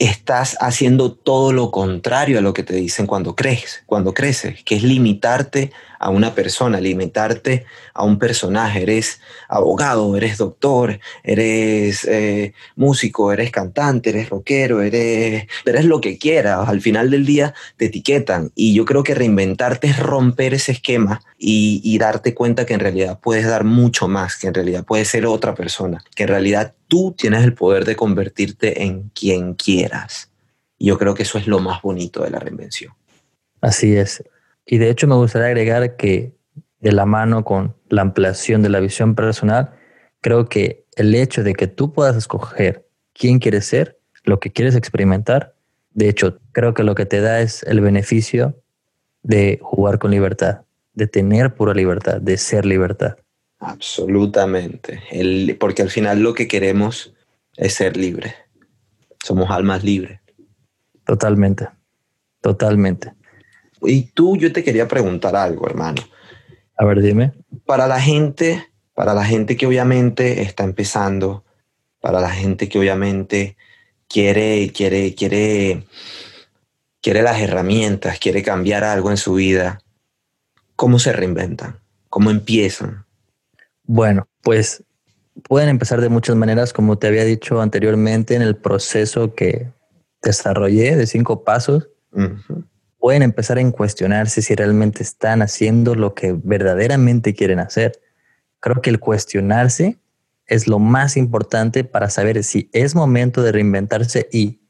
[0.00, 4.76] estás haciendo todo lo contrario a lo que te dicen cuando crees, cuando creces, que
[4.76, 8.82] es limitarte a una persona, limitarte a un personaje.
[8.82, 16.18] Eres abogado, eres doctor, eres eh, músico, eres cantante, eres rockero, eres, eres lo que
[16.18, 16.68] quieras.
[16.68, 21.20] Al final del día te etiquetan y yo creo que reinventarte es romper ese esquema
[21.38, 25.26] y, darte cuenta que en realidad puedes dar mucho más, que en realidad puedes ser
[25.26, 30.30] otra persona, que en realidad tú tienes el poder de convertirte en quien quieras.
[30.78, 32.94] Yo creo que eso es lo más bonito de la reinvención.
[33.60, 34.24] Así es.
[34.70, 36.32] Y de hecho me gustaría agregar que
[36.78, 39.72] de la mano con la ampliación de la visión personal,
[40.20, 44.76] creo que el hecho de que tú puedas escoger quién quieres ser, lo que quieres
[44.76, 45.56] experimentar,
[45.92, 48.62] de hecho, creo que lo que te da es el beneficio
[49.24, 50.60] de jugar con libertad,
[50.94, 53.16] de tener pura libertad, de ser libertad.
[53.58, 57.12] Absolutamente, el, porque al final lo que queremos
[57.56, 58.34] es ser libres.
[59.24, 60.20] Somos almas libres.
[61.04, 61.68] Totalmente,
[62.40, 63.14] totalmente.
[63.82, 66.02] Y tú, yo te quería preguntar algo, hermano.
[66.76, 67.32] A ver, dime.
[67.66, 71.44] Para la gente, para la gente que obviamente está empezando,
[72.00, 73.56] para la gente que obviamente
[74.08, 75.84] quiere, quiere, quiere,
[77.00, 79.80] quiere las herramientas, quiere cambiar algo en su vida,
[80.76, 81.78] ¿cómo se reinventan?
[82.08, 83.04] ¿Cómo empiezan?
[83.84, 84.84] Bueno, pues
[85.42, 89.68] pueden empezar de muchas maneras, como te había dicho anteriormente en el proceso que
[90.22, 91.88] desarrollé de cinco pasos.
[93.00, 98.00] Pueden empezar en cuestionarse si realmente están haciendo lo que verdaderamente quieren hacer.
[98.60, 99.98] Creo que el cuestionarse
[100.46, 104.60] es lo más importante para saber si es momento de reinventarse y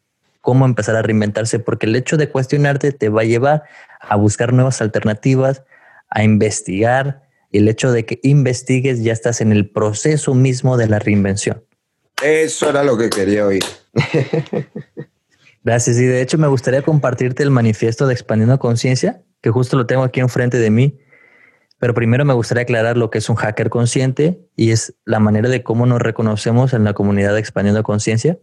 [0.40, 3.64] cómo empezar a reinventarse, porque el hecho de cuestionarte te va a llevar
[4.00, 5.64] a buscar nuevas alternativas,
[6.08, 10.86] a investigar, y el hecho de que investigues ya estás en el proceso mismo de
[10.86, 11.64] la reinvención.
[12.22, 13.64] Eso era lo que quería oír.
[15.62, 15.98] Gracias.
[15.98, 20.02] Y de hecho me gustaría compartirte el manifiesto de Expandiendo Conciencia, que justo lo tengo
[20.02, 20.98] aquí enfrente de mí.
[21.78, 25.48] Pero primero me gustaría aclarar lo que es un hacker consciente y es la manera
[25.48, 28.38] de cómo nos reconocemos en la comunidad de Expandiendo Conciencia,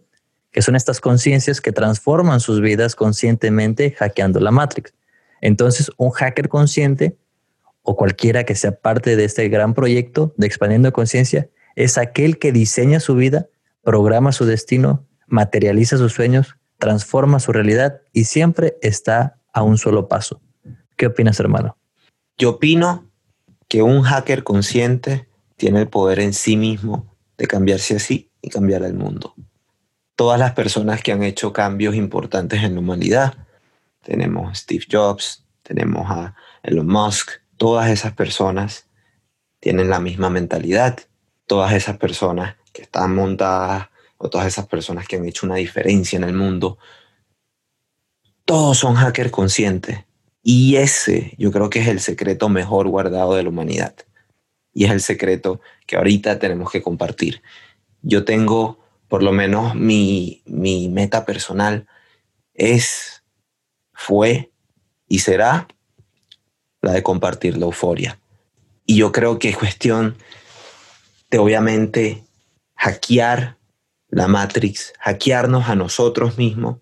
[0.52, 4.94] que son estas conciencias que transforman sus vidas conscientemente hackeando la Matrix.
[5.42, 7.18] Entonces, un hacker consciente
[7.84, 12.52] o cualquiera que sea parte de este gran proyecto de Expandiendo Conciencia es aquel que
[12.52, 13.48] diseña su vida,
[13.84, 20.08] programa su destino, materializa sus sueños, transforma su realidad y siempre está a un solo
[20.08, 20.42] paso.
[20.96, 21.78] ¿Qué opinas, hermano?
[22.38, 23.10] Yo opino
[23.68, 28.84] que un hacker consciente tiene el poder en sí mismo de cambiarse así y cambiar
[28.84, 29.34] el mundo.
[30.16, 33.34] Todas las personas que han hecho cambios importantes en la humanidad,
[34.04, 38.88] tenemos a Steve Jobs, tenemos a Elon Musk, todas esas personas
[39.60, 41.00] tienen la misma mentalidad.
[41.46, 46.18] Todas esas personas que están montadas o todas esas personas que han hecho una diferencia
[46.18, 46.78] en el mundo,
[48.46, 50.06] todos son hackers conscientes.
[50.42, 53.96] Y ese yo creo que es el secreto mejor guardado de la humanidad.
[54.74, 57.42] Y es el secreto que ahorita tenemos que compartir.
[58.02, 61.88] Yo tengo, por lo menos mi, mi meta personal
[62.54, 63.24] es,
[63.92, 64.52] fue
[65.08, 65.68] y será
[66.82, 68.20] la de compartir la euforia.
[68.86, 70.16] Y yo creo que es cuestión
[71.30, 72.24] de obviamente
[72.76, 73.57] hackear
[74.10, 76.78] la Matrix, hackearnos a nosotros mismos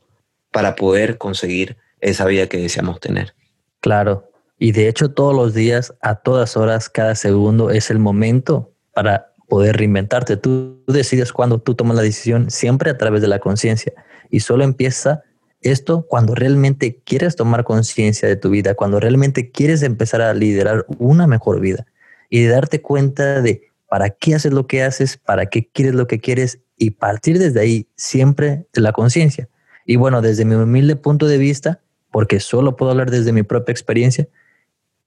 [0.51, 3.33] para poder conseguir esa vida que deseamos tener.
[3.81, 8.71] Claro, y de hecho todos los días, a todas horas, cada segundo es el momento
[8.93, 10.37] para poder reinventarte.
[10.37, 13.93] Tú decides cuando tú tomas la decisión, siempre a través de la conciencia.
[14.29, 15.23] Y solo empieza
[15.61, 20.85] esto cuando realmente quieres tomar conciencia de tu vida, cuando realmente quieres empezar a liderar
[20.99, 21.85] una mejor vida
[22.29, 26.07] y de darte cuenta de para qué haces lo que haces, para qué quieres lo
[26.07, 29.49] que quieres y partir desde ahí siempre la conciencia.
[29.85, 33.71] Y bueno, desde mi humilde punto de vista, porque solo puedo hablar desde mi propia
[33.71, 34.27] experiencia,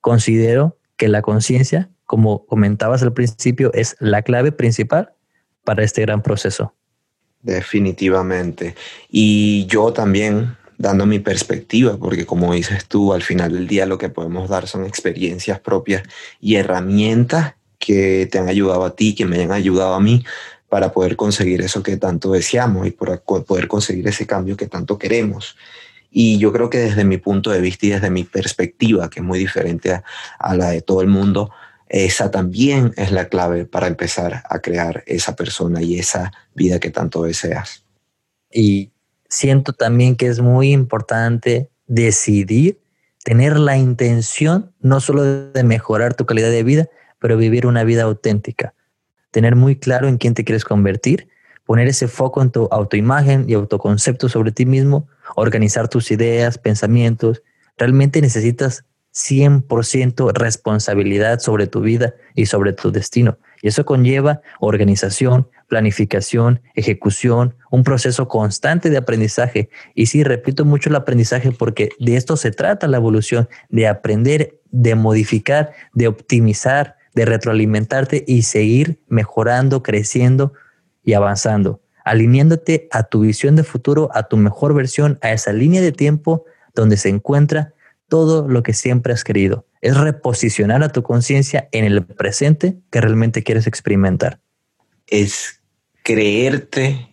[0.00, 5.12] considero que la conciencia, como comentabas al principio, es la clave principal
[5.64, 6.74] para este gran proceso.
[7.42, 8.74] Definitivamente.
[9.08, 13.98] Y yo también dando mi perspectiva, porque como dices tú, al final del día lo
[13.98, 16.02] que podemos dar son experiencias propias
[16.40, 20.24] y herramientas que te han ayudado a ti, que me han ayudado a mí
[20.68, 24.98] para poder conseguir eso que tanto deseamos y por poder conseguir ese cambio que tanto
[24.98, 25.56] queremos.
[26.10, 29.26] Y yo creo que desde mi punto de vista y desde mi perspectiva, que es
[29.26, 30.04] muy diferente a,
[30.38, 31.50] a la de todo el mundo,
[31.88, 36.90] esa también es la clave para empezar a crear esa persona y esa vida que
[36.90, 37.84] tanto deseas.
[38.52, 38.92] Y
[39.28, 42.80] siento también que es muy importante decidir,
[43.24, 48.04] tener la intención no solo de mejorar tu calidad de vida, pero vivir una vida
[48.04, 48.74] auténtica.
[49.30, 51.28] Tener muy claro en quién te quieres convertir,
[51.64, 57.42] poner ese foco en tu autoimagen y autoconcepto sobre ti mismo, organizar tus ideas, pensamientos.
[57.76, 63.38] Realmente necesitas 100% responsabilidad sobre tu vida y sobre tu destino.
[63.60, 69.68] Y eso conlleva organización, planificación, ejecución, un proceso constante de aprendizaje.
[69.94, 74.60] Y sí, repito mucho el aprendizaje porque de esto se trata la evolución, de aprender,
[74.70, 80.52] de modificar, de optimizar, de retroalimentarte y seguir mejorando, creciendo
[81.02, 85.82] y avanzando, alineándote a tu visión de futuro, a tu mejor versión, a esa línea
[85.82, 86.44] de tiempo
[86.76, 87.74] donde se encuentra
[88.06, 89.66] todo lo que siempre has querido.
[89.80, 94.38] Es reposicionar a tu conciencia en el presente que realmente quieres experimentar.
[95.08, 95.60] Es
[96.04, 97.08] creerte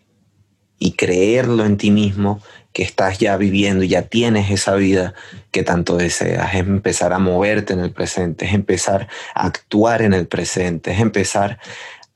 [0.78, 2.44] y creerlo en ti mismo
[2.76, 5.14] que estás ya viviendo y ya tienes esa vida
[5.52, 6.54] que tanto deseas.
[6.54, 11.00] Es empezar a moverte en el presente, es empezar a actuar en el presente, es
[11.00, 11.58] empezar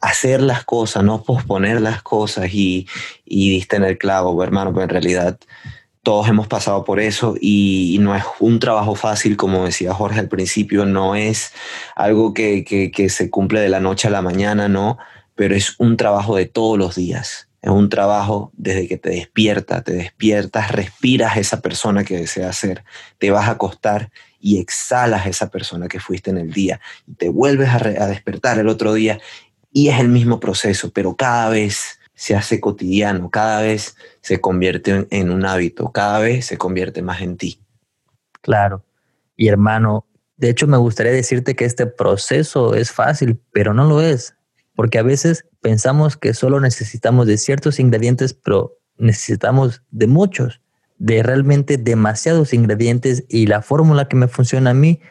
[0.02, 2.90] a hacer las cosas, no posponer las cosas y,
[3.24, 5.40] y diste en el clavo, hermano, pero en realidad
[6.04, 10.28] todos hemos pasado por eso y, no es un trabajo fácil, como decía Jorge al
[10.28, 11.54] principio, no es
[11.96, 14.98] algo que, que, se cumple de la noche a la mañana, no,
[15.36, 17.49] pero es un trabajo de todos los días.
[17.62, 22.84] Es un trabajo desde que te despiertas, te despiertas, respiras esa persona que deseas ser,
[23.18, 27.30] te vas a acostar y exhalas esa persona que fuiste en el día y te
[27.30, 29.20] vuelves a, a despertar el otro día
[29.72, 35.08] y es el mismo proceso, pero cada vez se hace cotidiano, cada vez se convierte
[35.10, 37.62] en, un hábito, cada vez se convierte más en ti.
[38.42, 38.84] Claro.
[39.38, 40.06] Y hermano,
[40.36, 44.36] de hecho me gustaría decirte que este proceso es fácil, pero no lo es,
[44.80, 50.62] porque a veces pensamos que solo necesitamos de ciertos ingredientes, pero necesitamos de muchos,
[50.98, 55.02] de realmente demasiados ingredientes y la fórmula que me funciona a mí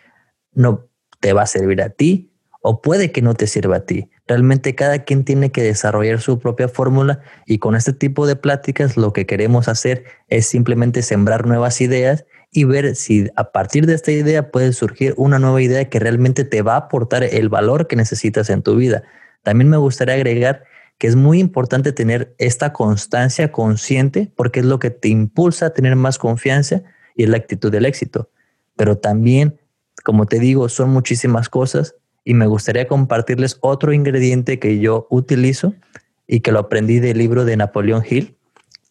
[0.55, 0.89] no
[1.21, 4.09] te va a servir a ti o puede que no te sirva a ti.
[4.27, 8.97] Realmente cada quien tiene que desarrollar su propia fórmula y con este tipo de pláticas
[8.97, 13.93] lo que queremos hacer es simplemente sembrar nuevas ideas y ver si a partir de
[13.93, 17.87] esta idea puede surgir una nueva idea que realmente te va a aportar el valor
[17.87, 19.05] que necesitas en tu vida.
[19.43, 20.65] También me gustaría agregar
[20.99, 25.71] que es muy importante tener esta constancia consciente porque es lo que te impulsa a
[25.71, 26.83] tener más confianza
[27.15, 28.31] y es la actitud del éxito.
[28.77, 29.59] Pero también,
[30.05, 35.75] como te digo, son muchísimas cosas y me gustaría compartirles otro ingrediente que yo utilizo
[36.27, 38.37] y que lo aprendí del libro de Napoleón Hill,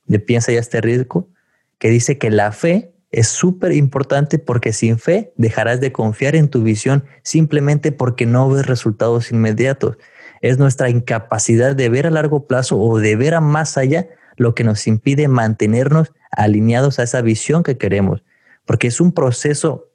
[0.05, 1.29] de Piensa y esté rico,
[1.77, 6.49] que dice que la fe es súper importante porque sin fe dejarás de confiar en
[6.49, 9.97] tu visión simplemente porque no ves resultados inmediatos.
[10.41, 14.53] Es nuestra incapacidad de ver a largo plazo o de ver a más allá lo
[14.55, 18.23] que nos impide mantenernos alineados a esa visión que queremos,
[18.65, 19.91] porque es un proceso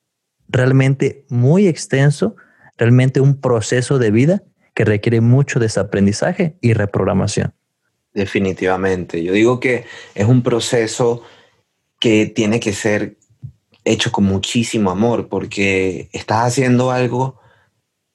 [0.48, 2.36] realmente muy extenso
[2.82, 4.42] realmente un proceso de vida
[4.74, 7.54] que requiere mucho desaprendizaje y reprogramación.
[8.14, 9.22] Definitivamente.
[9.22, 9.84] Yo digo que
[10.14, 11.22] es un proceso
[11.98, 13.16] que tiene que ser
[13.84, 17.40] hecho con muchísimo amor porque estás haciendo algo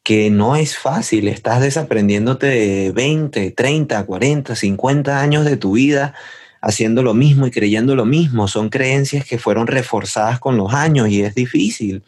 [0.08, 6.14] que no es fácil, estás desaprendiéndote de 20, 30, 40, 50 años de tu vida
[6.62, 8.48] haciendo lo mismo y creyendo lo mismo.
[8.48, 12.04] Son creencias que fueron reforzadas con los años y es difícil.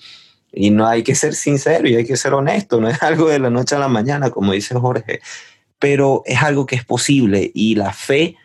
[0.54, 3.40] Y no hay que ser sincero y hay que ser honesto, no es algo de
[3.40, 5.20] la noche a la mañana, como dice Jorge,
[5.78, 8.38] pero es algo que es posible y la fe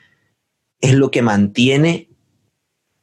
[0.81, 2.09] es lo que mantiene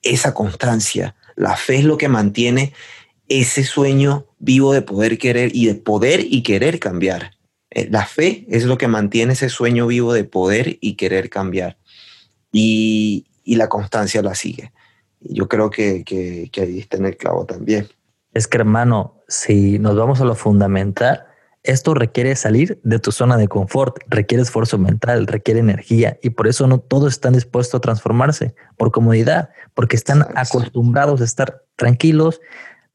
[0.01, 1.15] esa constancia.
[1.37, 2.73] La fe es lo que mantiene
[3.39, 7.32] ese sueño vivo de poder querer y de poder y querer cambiar.
[7.69, 11.77] Eh, la fe es lo que mantiene ese sueño vivo de poder y querer cambiar.
[12.51, 14.71] Y, la constancia la sigue.
[15.19, 17.88] Yo creo que, que, que ahí está en el clavo también.
[18.34, 21.25] Es que hermano, si nos vamos a lo fundamental,
[21.63, 26.47] esto requiere salir de tu zona de confort, requiere esfuerzo mental, requiere energía y por
[26.47, 32.41] eso no todos están dispuestos a transformarse por comodidad, porque están acostumbrados a estar tranquilos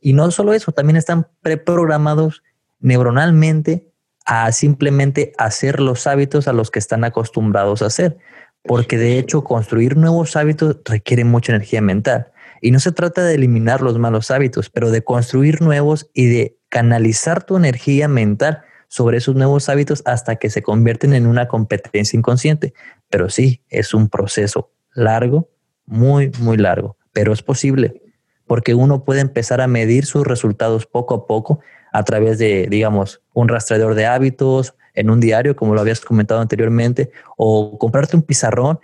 [0.07, 2.45] y no solo eso, también están preprogramados
[2.79, 3.91] neuronalmente
[4.25, 8.17] a simplemente hacer los hábitos a los que están acostumbrados a hacer,
[8.63, 12.29] porque de hecho construir nuevos hábitos requiere mucha energía mental.
[12.63, 16.57] Y no se trata de eliminar los malos hábitos, pero de construir nuevos y de
[16.69, 22.17] canalizar tu energía mental sobre esos nuevos hábitos hasta que se convierten en una competencia
[22.17, 22.75] inconsciente.
[23.11, 25.51] Pero sí, es un proceso largo,
[25.85, 28.06] muy, muy largo, pero es posible
[28.47, 31.61] porque uno puede empezar a medir sus resultados poco a poco
[31.93, 36.41] a través de, digamos, un rastreador de hábitos en un diario, como lo habías comentado
[36.41, 38.79] anteriormente, o comprarte un pizarrón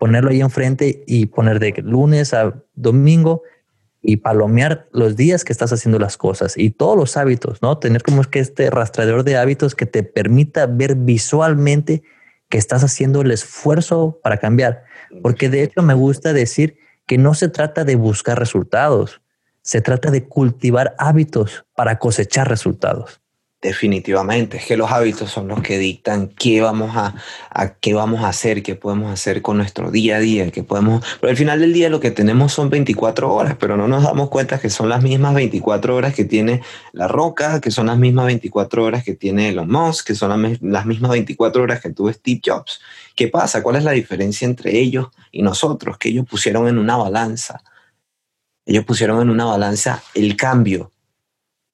[0.00, 3.42] ponerlo ahí enfrente y poner de lunes a domingo
[4.00, 7.76] y palomear los días que estás haciendo las cosas y todos los hábitos, ¿no?
[7.76, 12.02] Tener como es que este rastreador de hábitos que te permita ver visualmente
[12.48, 14.84] que estás haciendo el esfuerzo para cambiar.
[15.22, 16.78] Porque de hecho me gusta decir
[17.10, 19.20] que no se trata de buscar resultados,
[19.62, 23.20] se trata de cultivar hábitos para cosechar resultados.
[23.60, 27.14] Definitivamente, es que los hábitos son los que dictan qué vamos a,
[27.80, 31.04] qué vamos a hacer, qué podemos hacer con nuestro día a día, qué podemos...
[31.20, 34.30] Pero al final del día lo que tenemos son 24 horas, pero no nos damos
[34.30, 38.26] cuenta que son las mismas 24 horas que tiene La Roca, que son las mismas
[38.26, 42.40] 24 horas que tiene Elon Musk, que son las mismas 24 horas que tuvo Steve
[42.42, 42.80] Jobs.
[43.20, 43.62] ¿Qué pasa?
[43.62, 45.98] ¿Cuál es la diferencia entre ellos y nosotros?
[45.98, 47.62] Que ellos pusieron en una balanza.
[48.64, 50.90] Ellos pusieron en una balanza el cambio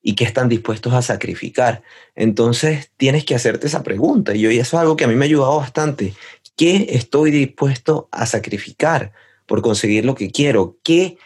[0.02, 1.84] y qué están dispuestos a sacrificar.
[2.16, 5.28] Entonces tienes que hacerte esa pregunta y eso es algo que a mí me ha
[5.28, 6.14] ayudado bastante.
[6.56, 9.12] ¿Qué estoy dispuesto a sacrificar
[9.46, 10.78] por conseguir lo que quiero?
[10.82, 11.16] ¿Qué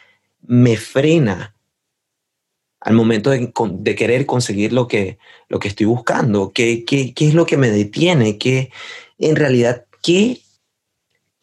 [0.43, 1.57] me frena
[2.79, 5.17] al momento de, querer conseguir lo que,
[5.49, 6.53] lo que estoy buscando?
[6.53, 8.37] ¿Qué, qué, qué es lo que me detiene?
[8.37, 8.71] ¿Qué,
[9.19, 10.43] en realidad, qué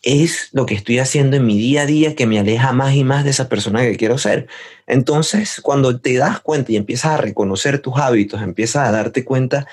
[0.03, 3.03] es lo que estoy haciendo en mi día a día que me aleja más y
[3.03, 4.47] más de esa persona que quiero ser.
[4.85, 9.67] Entonces, cuando te das cuenta y empiezas a reconocer tus hábitos, empiezas a darte cuenta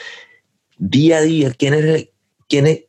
[0.79, 2.09] día a día quién es,
[2.49, 2.85] quién es,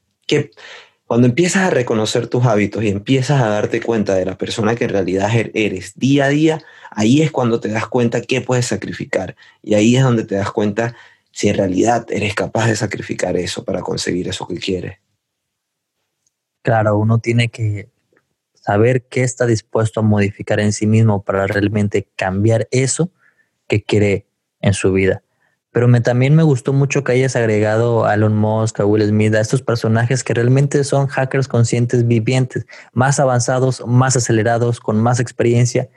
[1.05, 4.85] cuando empiezas a reconocer tus hábitos y empiezas a darte cuenta de la persona que
[4.85, 8.65] en realidad er-, eres día a día, ahí es cuando te das cuenta qué puedes
[8.65, 9.35] sacrificar.
[9.61, 10.95] Y ahí es donde te das cuenta
[11.31, 15.04] si en realidad eres capaz de sacrificar eso para conseguir eso que quieres.
[16.65, 17.89] Claro, uno tiene que
[18.55, 23.11] saber qué está dispuesto a modificar en sí mismo para realmente cambiar eso
[23.67, 24.25] que quiere
[24.61, 25.21] en su vida.
[25.69, 29.41] Pero también me gustó mucho que hayas agregado a Elon Musk, a Will Smith, a
[29.41, 35.89] estos personajes que realmente son hackers conscientes vivientes, más avanzados, más acelerados, con más experiencia,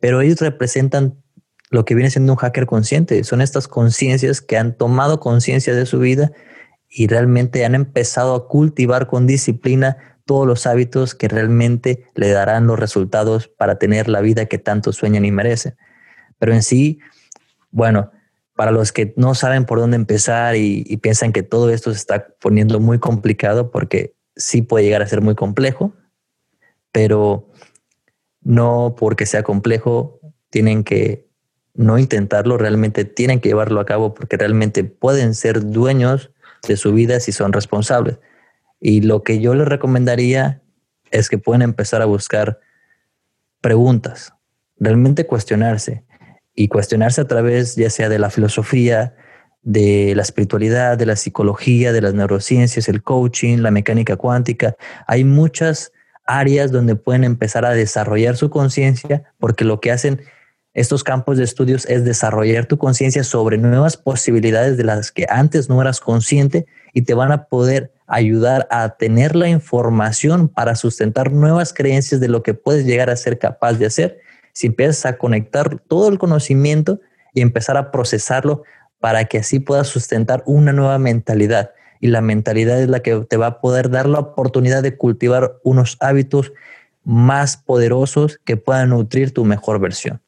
[0.00, 1.22] pero ellos representan
[1.68, 3.24] lo que viene siendo un hacker consciente.
[3.24, 6.32] Son estas conciencias que han tomado conciencia de su vida
[6.88, 12.66] y realmente han empezado a cultivar con disciplina todos los hábitos que realmente le darán
[12.66, 15.76] los resultados para tener la vida que tanto sueñan y merecen.
[16.38, 16.98] Pero en sí,
[17.70, 18.10] bueno,
[18.54, 22.28] para los que no saben por dónde empezar y, piensan que todo esto se está
[22.40, 25.92] poniendo muy complicado, porque sí puede llegar a ser muy complejo,
[26.92, 27.50] pero
[28.40, 30.20] no porque sea complejo
[30.50, 31.28] tienen que
[31.74, 36.30] no intentarlo, realmente tienen que llevarlo a cabo porque realmente pueden ser dueños
[36.68, 38.18] de su vida si son responsables.
[38.86, 40.60] Y lo que yo les recomendaría
[41.10, 42.60] es que pueden empezar a buscar
[43.62, 44.34] preguntas,
[44.78, 46.04] realmente cuestionarse
[46.54, 49.16] y cuestionarse a través ya sea de la filosofía,
[49.62, 54.76] de la espiritualidad, de la psicología, de las neurociencias, el coaching, la mecánica cuántica.
[55.06, 55.90] Hay muchas
[56.26, 60.20] áreas donde pueden empezar a desarrollar su conciencia porque lo que hacen
[60.74, 65.70] estos campos de estudios es desarrollar tu conciencia sobre nuevas posibilidades de las que antes
[65.70, 71.32] no eras consciente y te van a poder ayudar a tener la información para sustentar
[71.32, 74.20] nuevas creencias de lo que puedes llegar a ser capaz de hacer
[74.52, 77.00] si empiezas a conectar todo el conocimiento
[77.34, 78.62] y empezar a procesarlo
[79.00, 81.72] para que así puedas sustentar una nueva mentalidad.
[82.00, 85.58] Y la mentalidad es la que te va a poder dar la oportunidad de cultivar
[85.64, 86.52] unos hábitos
[87.02, 90.20] más poderosos que puedan nutrir tu mejor versión.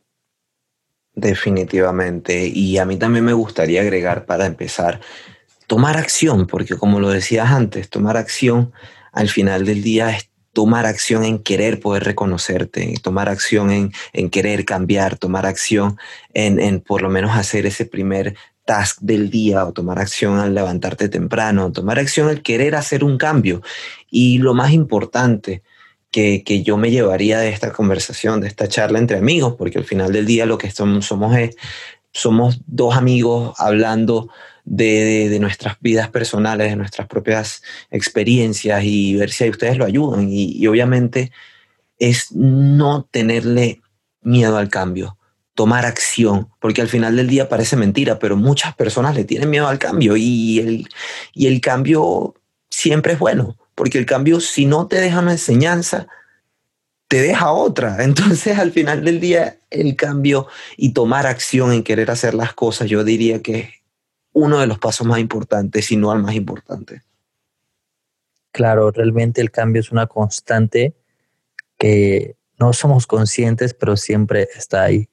[1.15, 2.47] Definitivamente.
[2.47, 5.01] Y a mí también me gustaría agregar para empezar
[5.67, 8.73] tomar acción, porque como lo decías antes, tomar acción
[9.13, 14.31] al final del día es tomar acción en querer poder reconocerte, tomar acción en, en
[14.31, 15.99] querer cambiar, tomar acción
[16.33, 20.55] en, en por lo menos hacer ese primer task del día o tomar acción al
[20.55, 23.63] levantarte temprano, tomar acción al querer hacer un cambio.
[24.11, 25.63] Y lo más importante
[26.11, 29.85] que, que, yo me llevaría de esta conversación, de esta charla entre amigos, porque al
[29.85, 31.57] final del día lo que somos, somos es,
[32.13, 34.31] somos dos amigos hablando
[34.67, 40.29] de, nuestras vidas personales, de nuestras propias experiencias y ver si ustedes lo ayudan.
[40.31, 41.33] Y, obviamente
[41.99, 43.81] es no tenerle
[44.21, 45.17] miedo al cambio,
[45.55, 49.67] tomar acción, porque al final del día parece mentira, pero muchas personas le tienen miedo
[49.67, 50.89] al cambio y el,
[51.33, 52.35] y el cambio
[52.69, 56.07] siempre es bueno, porque el cambio si no te deja una enseñanza,
[57.09, 57.97] te deja otra.
[58.05, 62.91] Entonces al final del día el cambio y tomar acción en querer hacer las cosas,
[62.91, 63.77] yo diría que
[64.37, 67.01] uno de los pasos más importantes, si no al más importante.
[68.53, 70.95] Claro, realmente el cambio es una constante
[71.79, 75.09] que no somos conscientes, pero siempre está ahí.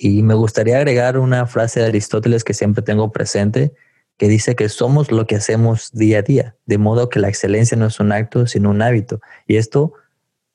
[0.00, 3.72] Y me gustaría agregar una frase de Aristóteles que siempre tengo presente,
[4.16, 7.76] que dice que somos lo que hacemos día a día, de modo que la excelencia
[7.76, 9.20] no es un acto, sino un hábito.
[9.46, 9.92] Y esto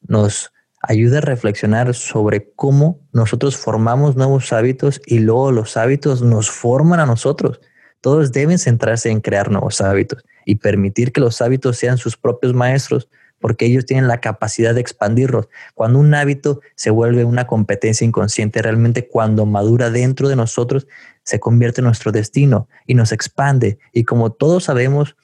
[0.02, 6.52] nos ayuda a reflexionar sobre cómo nosotros formamos nuevos hábitos y luego los hábitos nos
[6.52, 7.62] forman a nosotros.
[8.02, 12.54] Todos deben centrarse en crear nuevos hábitos y permitir que los hábitos sean sus propios
[12.54, 15.48] maestros, porque ellos tienen la capacidad de expandirlos.
[15.74, 20.88] Cuando un hábito se vuelve una competencia inconsciente, realmente cuando madura dentro de nosotros,
[21.24, 23.80] se convierte en nuestro destino y nos expande.
[23.92, 25.16] Y como todos sabemos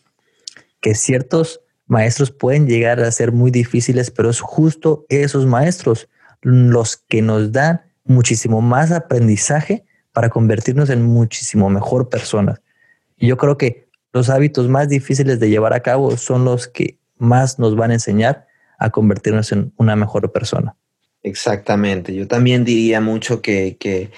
[0.82, 6.10] que ciertos maestros pueden llegar a ser muy difíciles, pero es justo esos maestros
[6.42, 12.62] los que nos dan muchísimo más aprendizaje para convertirnos en muchísimo mejor personas.
[13.18, 16.98] Y yo creo que los hábitos más difíciles de llevar a cabo son los que
[17.18, 18.48] más nos van a enseñar
[18.78, 20.76] a convertirnos en una mejor persona.
[21.24, 22.14] Exactamente.
[22.16, 24.12] Yo también diría mucho que,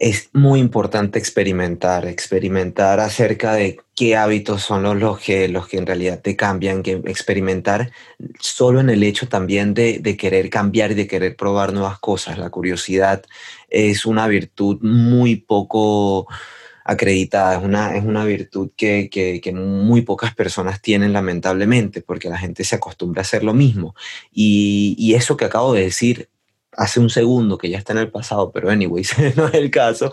[0.00, 5.86] es muy importante experimentar, experimentar acerca de qué hábitos son los, que, los que en
[5.86, 7.90] realidad te cambian, que experimentar
[8.38, 12.38] solo en el hecho también de, de querer cambiar y de querer probar nuevas cosas.
[12.38, 13.24] La curiosidad
[13.68, 16.26] es una virtud muy poco
[16.84, 22.38] acreditada, es una, es una virtud que, que, muy pocas personas tienen lamentablemente, porque la
[22.38, 23.94] gente se acostumbra a hacer lo mismo.
[24.32, 26.30] Y, y eso que acabo de decir
[26.72, 30.12] hace un segundo, que ya está en el pasado, pero anyways, no es el caso,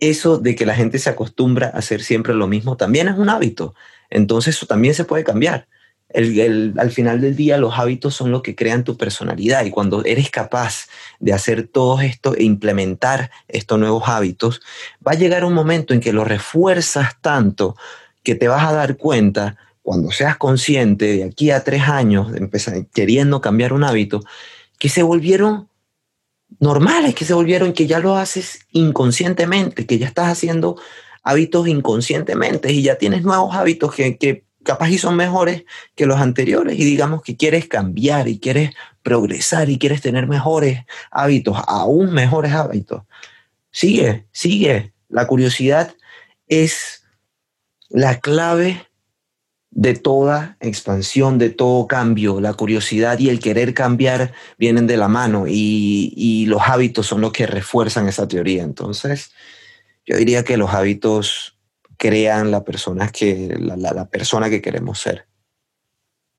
[0.00, 3.28] eso de que la gente se acostumbra a hacer siempre lo mismo también es un
[3.28, 3.74] hábito.
[4.08, 5.68] Entonces eso también se puede cambiar.
[6.12, 9.64] Al final del día los hábitos son lo que crean tu personalidad.
[9.64, 10.86] Y cuando eres capaz
[11.18, 14.60] de hacer todo esto e implementar estos nuevos hábitos,
[15.06, 17.76] va a llegar un momento en que lo refuerzas tanto
[18.22, 22.86] que te vas a dar cuenta cuando seas consciente de aquí a tres años, empezar,
[22.92, 24.20] queriendo cambiar un hábito,
[24.78, 25.70] que se volvieron
[26.58, 30.76] normales que se volvieron, que ya lo haces inconscientemente, que ya estás haciendo
[31.22, 36.20] hábitos inconscientemente y ya tienes nuevos hábitos que, que capaz y son mejores que los
[36.20, 42.12] anteriores y digamos que quieres cambiar y quieres progresar y quieres tener mejores hábitos, aún
[42.12, 43.02] mejores hábitos.
[43.70, 44.92] Sigue, sigue.
[45.08, 45.94] La curiosidad
[46.48, 47.04] es
[47.88, 48.86] la clave
[49.70, 52.40] de toda expansión, de todo cambio.
[52.40, 57.32] La curiosidad y el querer cambiar vienen de la mano y, los hábitos son los
[57.32, 58.62] que refuerzan esa teoría.
[58.62, 59.32] Entonces,
[60.04, 61.56] yo diría que los hábitos
[62.00, 65.26] crean la persona que, la, persona que queremos ser.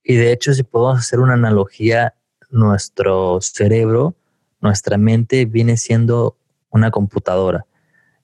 [0.04, 2.16] Y de hecho, si podemos hacer una analogía,
[2.50, 4.16] nuestro cerebro,
[4.60, 6.36] nuestra mente viene siendo
[6.72, 7.68] una computadora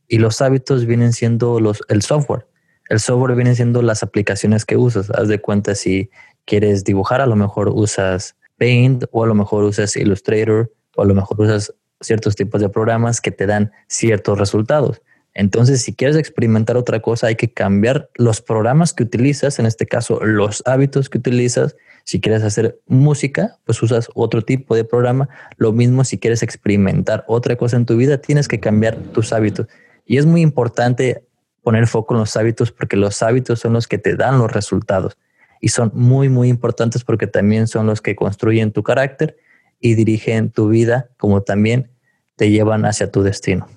[0.08, 2.48] y los hábitos vienen siendo los, el software.
[2.90, 5.12] El software viene siendo las aplicaciones que usas.
[5.12, 6.10] Haz de cuenta si
[6.44, 11.06] quieres dibujar, a lo mejor usas Paint o a lo mejor usas Illustrator o a
[11.06, 11.72] lo mejor usas
[12.02, 15.04] ciertos tipos de programas que te dan ciertos resultados.
[15.38, 19.86] Entonces, si quieres experimentar otra cosa, hay que cambiar los programas que utilizas, en este
[19.86, 21.76] caso, los hábitos que utilizas.
[22.06, 25.30] Si quieres hacer música, pues usas otro tipo de programa.
[25.58, 29.68] Lo mismo si quieres experimentar otra cosa en tu vida, tienes que cambiar tus hábitos.
[30.08, 31.24] Y es muy importante
[31.62, 35.20] poner foco en los hábitos porque los hábitos son los que te dan los resultados
[35.62, 39.38] y son muy, muy importantes porque también son los que construyen tu carácter
[39.80, 41.92] y dirigen tu vida como también
[42.38, 43.68] te llevan hacia tu destino.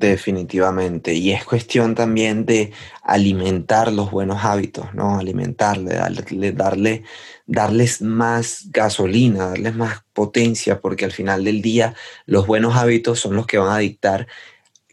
[0.00, 1.12] Definitivamente.
[1.12, 2.72] Y es cuestión también de
[3.02, 5.18] alimentar los buenos hábitos, ¿no?
[5.18, 7.02] Alimentarle, darle, darle,
[7.46, 11.94] darles más gasolina, darles más potencia, porque al final del día
[12.24, 14.26] los buenos hábitos son los que van a dictar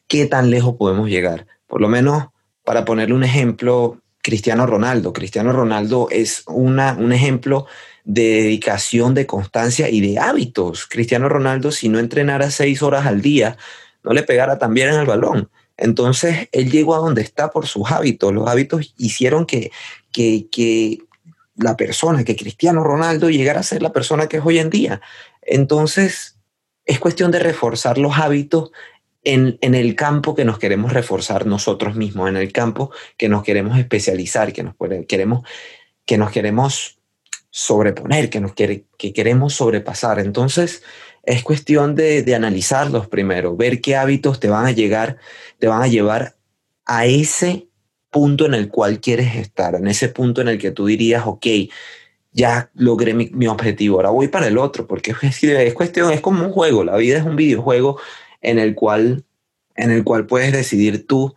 [0.07, 1.47] qué tan lejos podemos llegar.
[1.67, 2.25] Por lo menos,
[2.65, 5.13] para ponerle un ejemplo, Cristiano Ronaldo.
[5.13, 7.65] Cristiano Ronaldo es una, un ejemplo
[8.03, 10.85] de dedicación, de constancia y de hábitos.
[10.85, 13.57] Cristiano Ronaldo, si no entrenara seis horas al día,
[14.07, 15.49] no le pegara tan bien en el balón.
[15.75, 18.33] Entonces, él llegó a donde está por sus hábitos.
[18.33, 19.69] Los hábitos hicieron que,
[20.13, 20.99] que, que
[21.57, 25.01] la persona, que Cristiano Ronaldo llegara a ser la persona que es hoy en día.
[25.41, 26.37] Entonces,
[26.85, 28.71] es cuestión de reforzar los hábitos
[29.25, 33.77] en, el campo que nos queremos reforzar nosotros mismos, en el campo que nos queremos
[33.77, 35.45] especializar, que nos queremos,
[36.05, 36.97] que nos queremos
[37.49, 40.19] sobreponer, que, nos que queremos sobrepasar.
[40.19, 40.81] Entonces,
[41.27, 45.17] es cuestión de, de, analizarlos primero, ver qué hábitos te van a llegar,
[45.59, 46.37] te van a llevar
[46.85, 47.67] a ese
[48.09, 51.45] punto en el cual quieres estar, en ese punto en el que tú dirías, ok,
[52.31, 56.21] ya logré mi, mi objetivo, ahora voy para el otro, porque es, es cuestión, es
[56.21, 57.99] como un juego, la vida es un videojuego
[58.41, 59.25] en el cual,
[59.75, 61.35] en el cual puedes decidir tú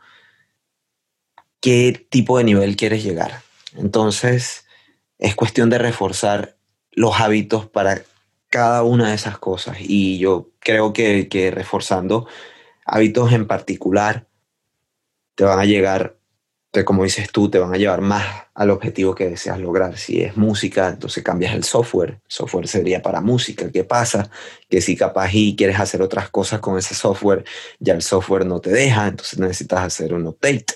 [1.60, 3.42] qué tipo de nivel quieres llegar.
[3.76, 4.66] Entonces,
[5.18, 6.56] es cuestión de reforzar
[6.92, 8.02] los hábitos para
[8.50, 9.78] cada una de esas cosas.
[9.80, 12.26] Y yo creo que, reforzando
[12.84, 14.26] hábitos en particular
[15.36, 16.20] te van a llegar
[16.84, 18.24] como dices tú, te van a llevar más
[18.54, 19.98] al objetivo que deseas lograr.
[19.98, 22.20] Si es música, entonces cambias el software.
[22.28, 23.70] Software sería para música.
[23.72, 24.30] ¿Qué pasa?
[24.68, 27.44] Que si capaz y quieres hacer otras cosas con ese software,
[27.80, 30.66] ya el software no te deja, entonces necesitas hacer un update.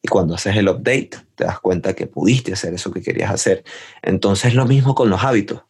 [0.00, 3.62] Y cuando haces el update, te das cuenta que pudiste hacer eso que querías hacer.
[4.02, 5.64] Entonces lo mismo con los hábitos.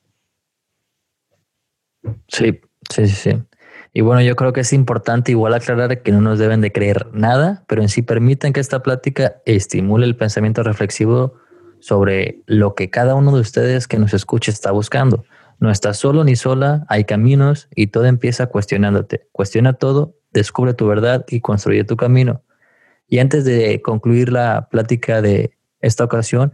[2.28, 3.42] Sí, sí, sí.
[3.92, 7.06] Y bueno, yo creo que es importante igual aclarar que no nos deben de creer
[7.12, 11.34] nada, pero en sí permiten que esta plática estimule el pensamiento reflexivo
[11.78, 15.24] sobre lo que cada uno de ustedes que nos escuche está buscando.
[15.60, 19.28] No estás solo ni sola, hay caminos y todo empieza cuestionándote.
[19.30, 22.42] Cuestiona todo, descubre tu verdad y construye tu camino.
[23.06, 26.52] Y antes de concluir la plática de esta ocasión,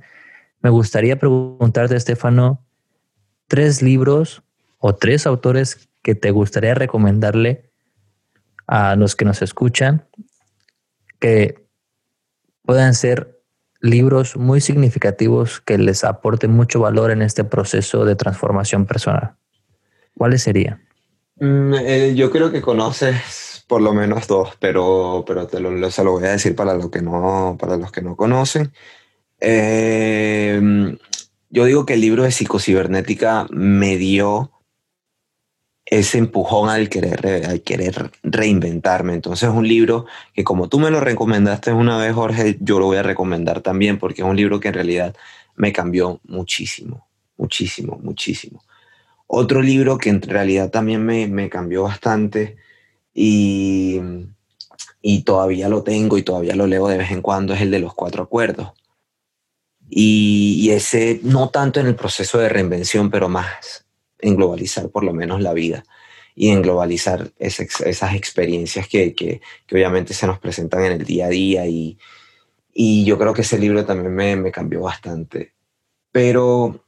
[0.61, 2.67] me gustaría preguntarte, Estefano,
[3.47, 4.43] tres libros
[4.81, 7.71] o tres autores que te gustaría recomendarle
[8.67, 10.07] a los que nos escuchan
[11.19, 11.67] que
[12.65, 13.41] puedan ser
[13.81, 19.35] libros muy significativos que les aporten mucho valor en este proceso de transformación personal?
[20.17, 20.83] ¿Cuáles serían?
[21.37, 26.03] Mm, eh, yo creo que conoces por lo menos dos, pero, pero te lo, se
[26.03, 28.73] lo voy a decir para, lo que no, para los que no conocen.
[29.41, 30.61] Eh,
[31.51, 34.60] yo digo que el libro de psicocibernética me dio
[35.91, 39.13] ese empujón al querer, al querer reinventarme.
[39.13, 42.87] Entonces es un libro que como tú me lo recomendaste una vez, Jorge, yo lo
[42.87, 45.17] voy a recomendar también porque es un libro que en realidad
[45.57, 48.63] me cambió muchísimo, muchísimo, muchísimo.
[49.27, 52.57] Otro libro que en realidad también me, me cambió bastante
[53.13, 54.01] y,
[55.03, 57.81] y todavía lo tengo y todavía lo leo de vez en cuando es el de
[57.81, 58.71] los cuatro acuerdos.
[59.89, 63.85] Y, y ese, no tanto en el proceso de reinvención, pero más
[64.23, 65.85] en globalizar por lo menos la vida
[66.35, 69.41] y en globalizar esas experiencias que, que,
[69.71, 71.99] obviamente se nos presentan en el día a día y,
[72.73, 75.53] y yo creo que ese libro también me, me cambió bastante.
[76.13, 76.85] Pero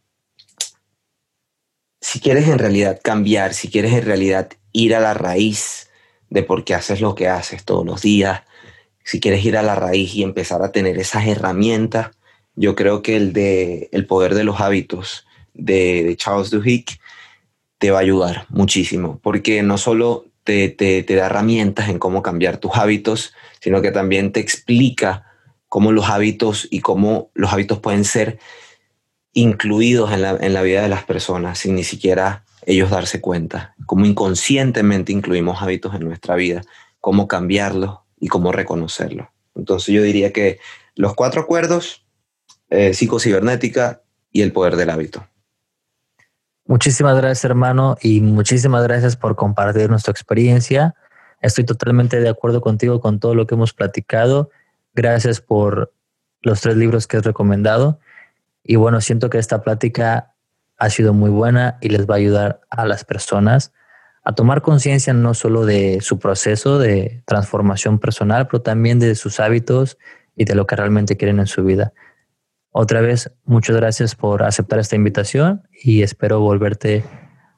[2.00, 5.90] si quieres en realidad cambiar, si quieres en realidad ir a la raíz
[6.30, 8.42] de por qué haces lo que haces todos los días,
[9.04, 12.10] si quieres ir a la raíz y empezar a tener esas herramientas,
[12.54, 16.86] yo creo que el de El poder de los hábitos de, de Charles Duhigg
[17.82, 22.58] te va a ayudar muchísimo, porque no solo te, te, da herramientas en cómo cambiar
[22.58, 25.26] tus hábitos, sino que también te explica
[25.68, 28.38] cómo los hábitos y cómo los hábitos pueden ser
[29.32, 33.74] incluidos en la, en la vida de las personas sin ni siquiera ellos darse cuenta,
[33.84, 36.62] cómo inconscientemente incluimos hábitos en nuestra vida,
[37.00, 39.26] cómo cambiarlos y cómo reconocerlos.
[39.56, 40.60] Entonces yo diría que
[40.94, 42.06] los cuatro acuerdos,
[42.70, 45.26] eh, psicocibernética y el poder del hábito.
[46.72, 50.94] Muchísimas gracias, hermano, y muchísimas gracias por compartir nuestra experiencia.
[51.42, 54.48] Estoy totalmente de acuerdo contigo con todo lo que hemos platicado.
[54.94, 55.92] Gracias por
[56.40, 58.00] los tres libros que has recomendado.
[58.64, 60.32] Y bueno, siento que esta plática
[60.78, 63.74] ha sido muy buena y les va a ayudar a las personas
[64.24, 69.40] a tomar conciencia no solo de su proceso de transformación personal, pero también de sus
[69.40, 69.98] hábitos
[70.36, 71.92] y de lo que realmente quieren en su vida.
[72.72, 77.04] Otra vez, muchas gracias por aceptar esta invitación y espero volverte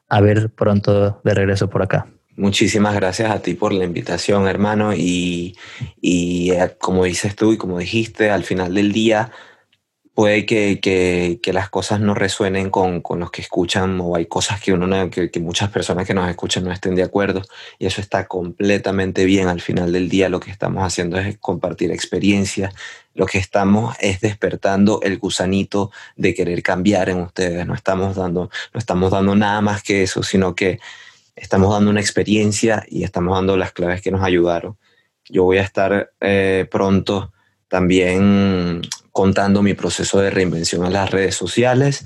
[0.09, 2.07] a ver pronto de regreso por acá.
[2.35, 4.93] Muchísimas gracias a ti por la invitación, hermano.
[4.93, 5.55] Y,
[6.01, 9.31] y eh, como dices tú y como dijiste, al final del día
[10.13, 14.25] puede que, que, que, las cosas no resuenen con, con, los que escuchan o hay
[14.25, 17.41] cosas que, uno que, que, muchas personas que nos escuchan no estén de acuerdo
[17.79, 19.47] y eso está completamente bien.
[19.47, 22.73] Al final del día lo que estamos haciendo es compartir experiencias,
[23.15, 27.65] lo que estamos es despertando el gusanito de querer cambiar en ustedes.
[27.65, 30.79] No estamos dando, no estamos dando nada más que eso, sino que
[31.35, 34.77] estamos dando una experiencia y estamos dando las claves que nos ayudaron.
[35.29, 37.31] Yo voy a estar eh, pronto
[37.69, 42.05] también contando mi proceso de reinvención en las redes sociales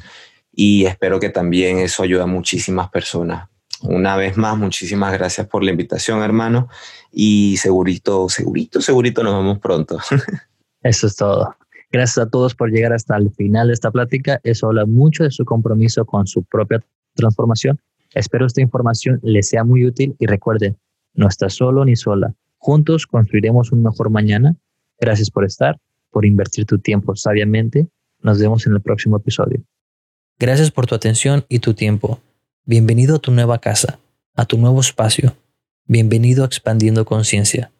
[0.53, 3.49] y espero que también eso ayude a muchísimas personas.
[3.81, 6.67] Una vez más, muchísimas gracias por la invitación, hermano,
[7.11, 9.99] y segurito, segurito, segurito nos vemos pronto.
[10.83, 11.55] Eso es todo.
[11.91, 14.39] Gracias a todos por llegar hasta el final de esta plática.
[14.43, 16.83] Eso habla mucho de su compromiso con su propia
[17.15, 17.79] transformación.
[18.13, 20.77] Espero esta información les sea muy útil y recuerden,
[21.13, 22.33] no estás solo ni sola.
[22.57, 24.55] Juntos construiremos un mejor mañana.
[24.99, 25.79] Gracias por estar
[26.11, 27.87] por invertir tu tiempo sabiamente.
[28.21, 29.61] Nos vemos en el próximo episodio.
[30.37, 32.19] Gracias por tu atención y tu tiempo.
[32.65, 33.99] Bienvenido a tu nueva casa,
[34.35, 35.35] a tu nuevo espacio.
[35.85, 37.71] Bienvenido a Expandiendo Conciencia.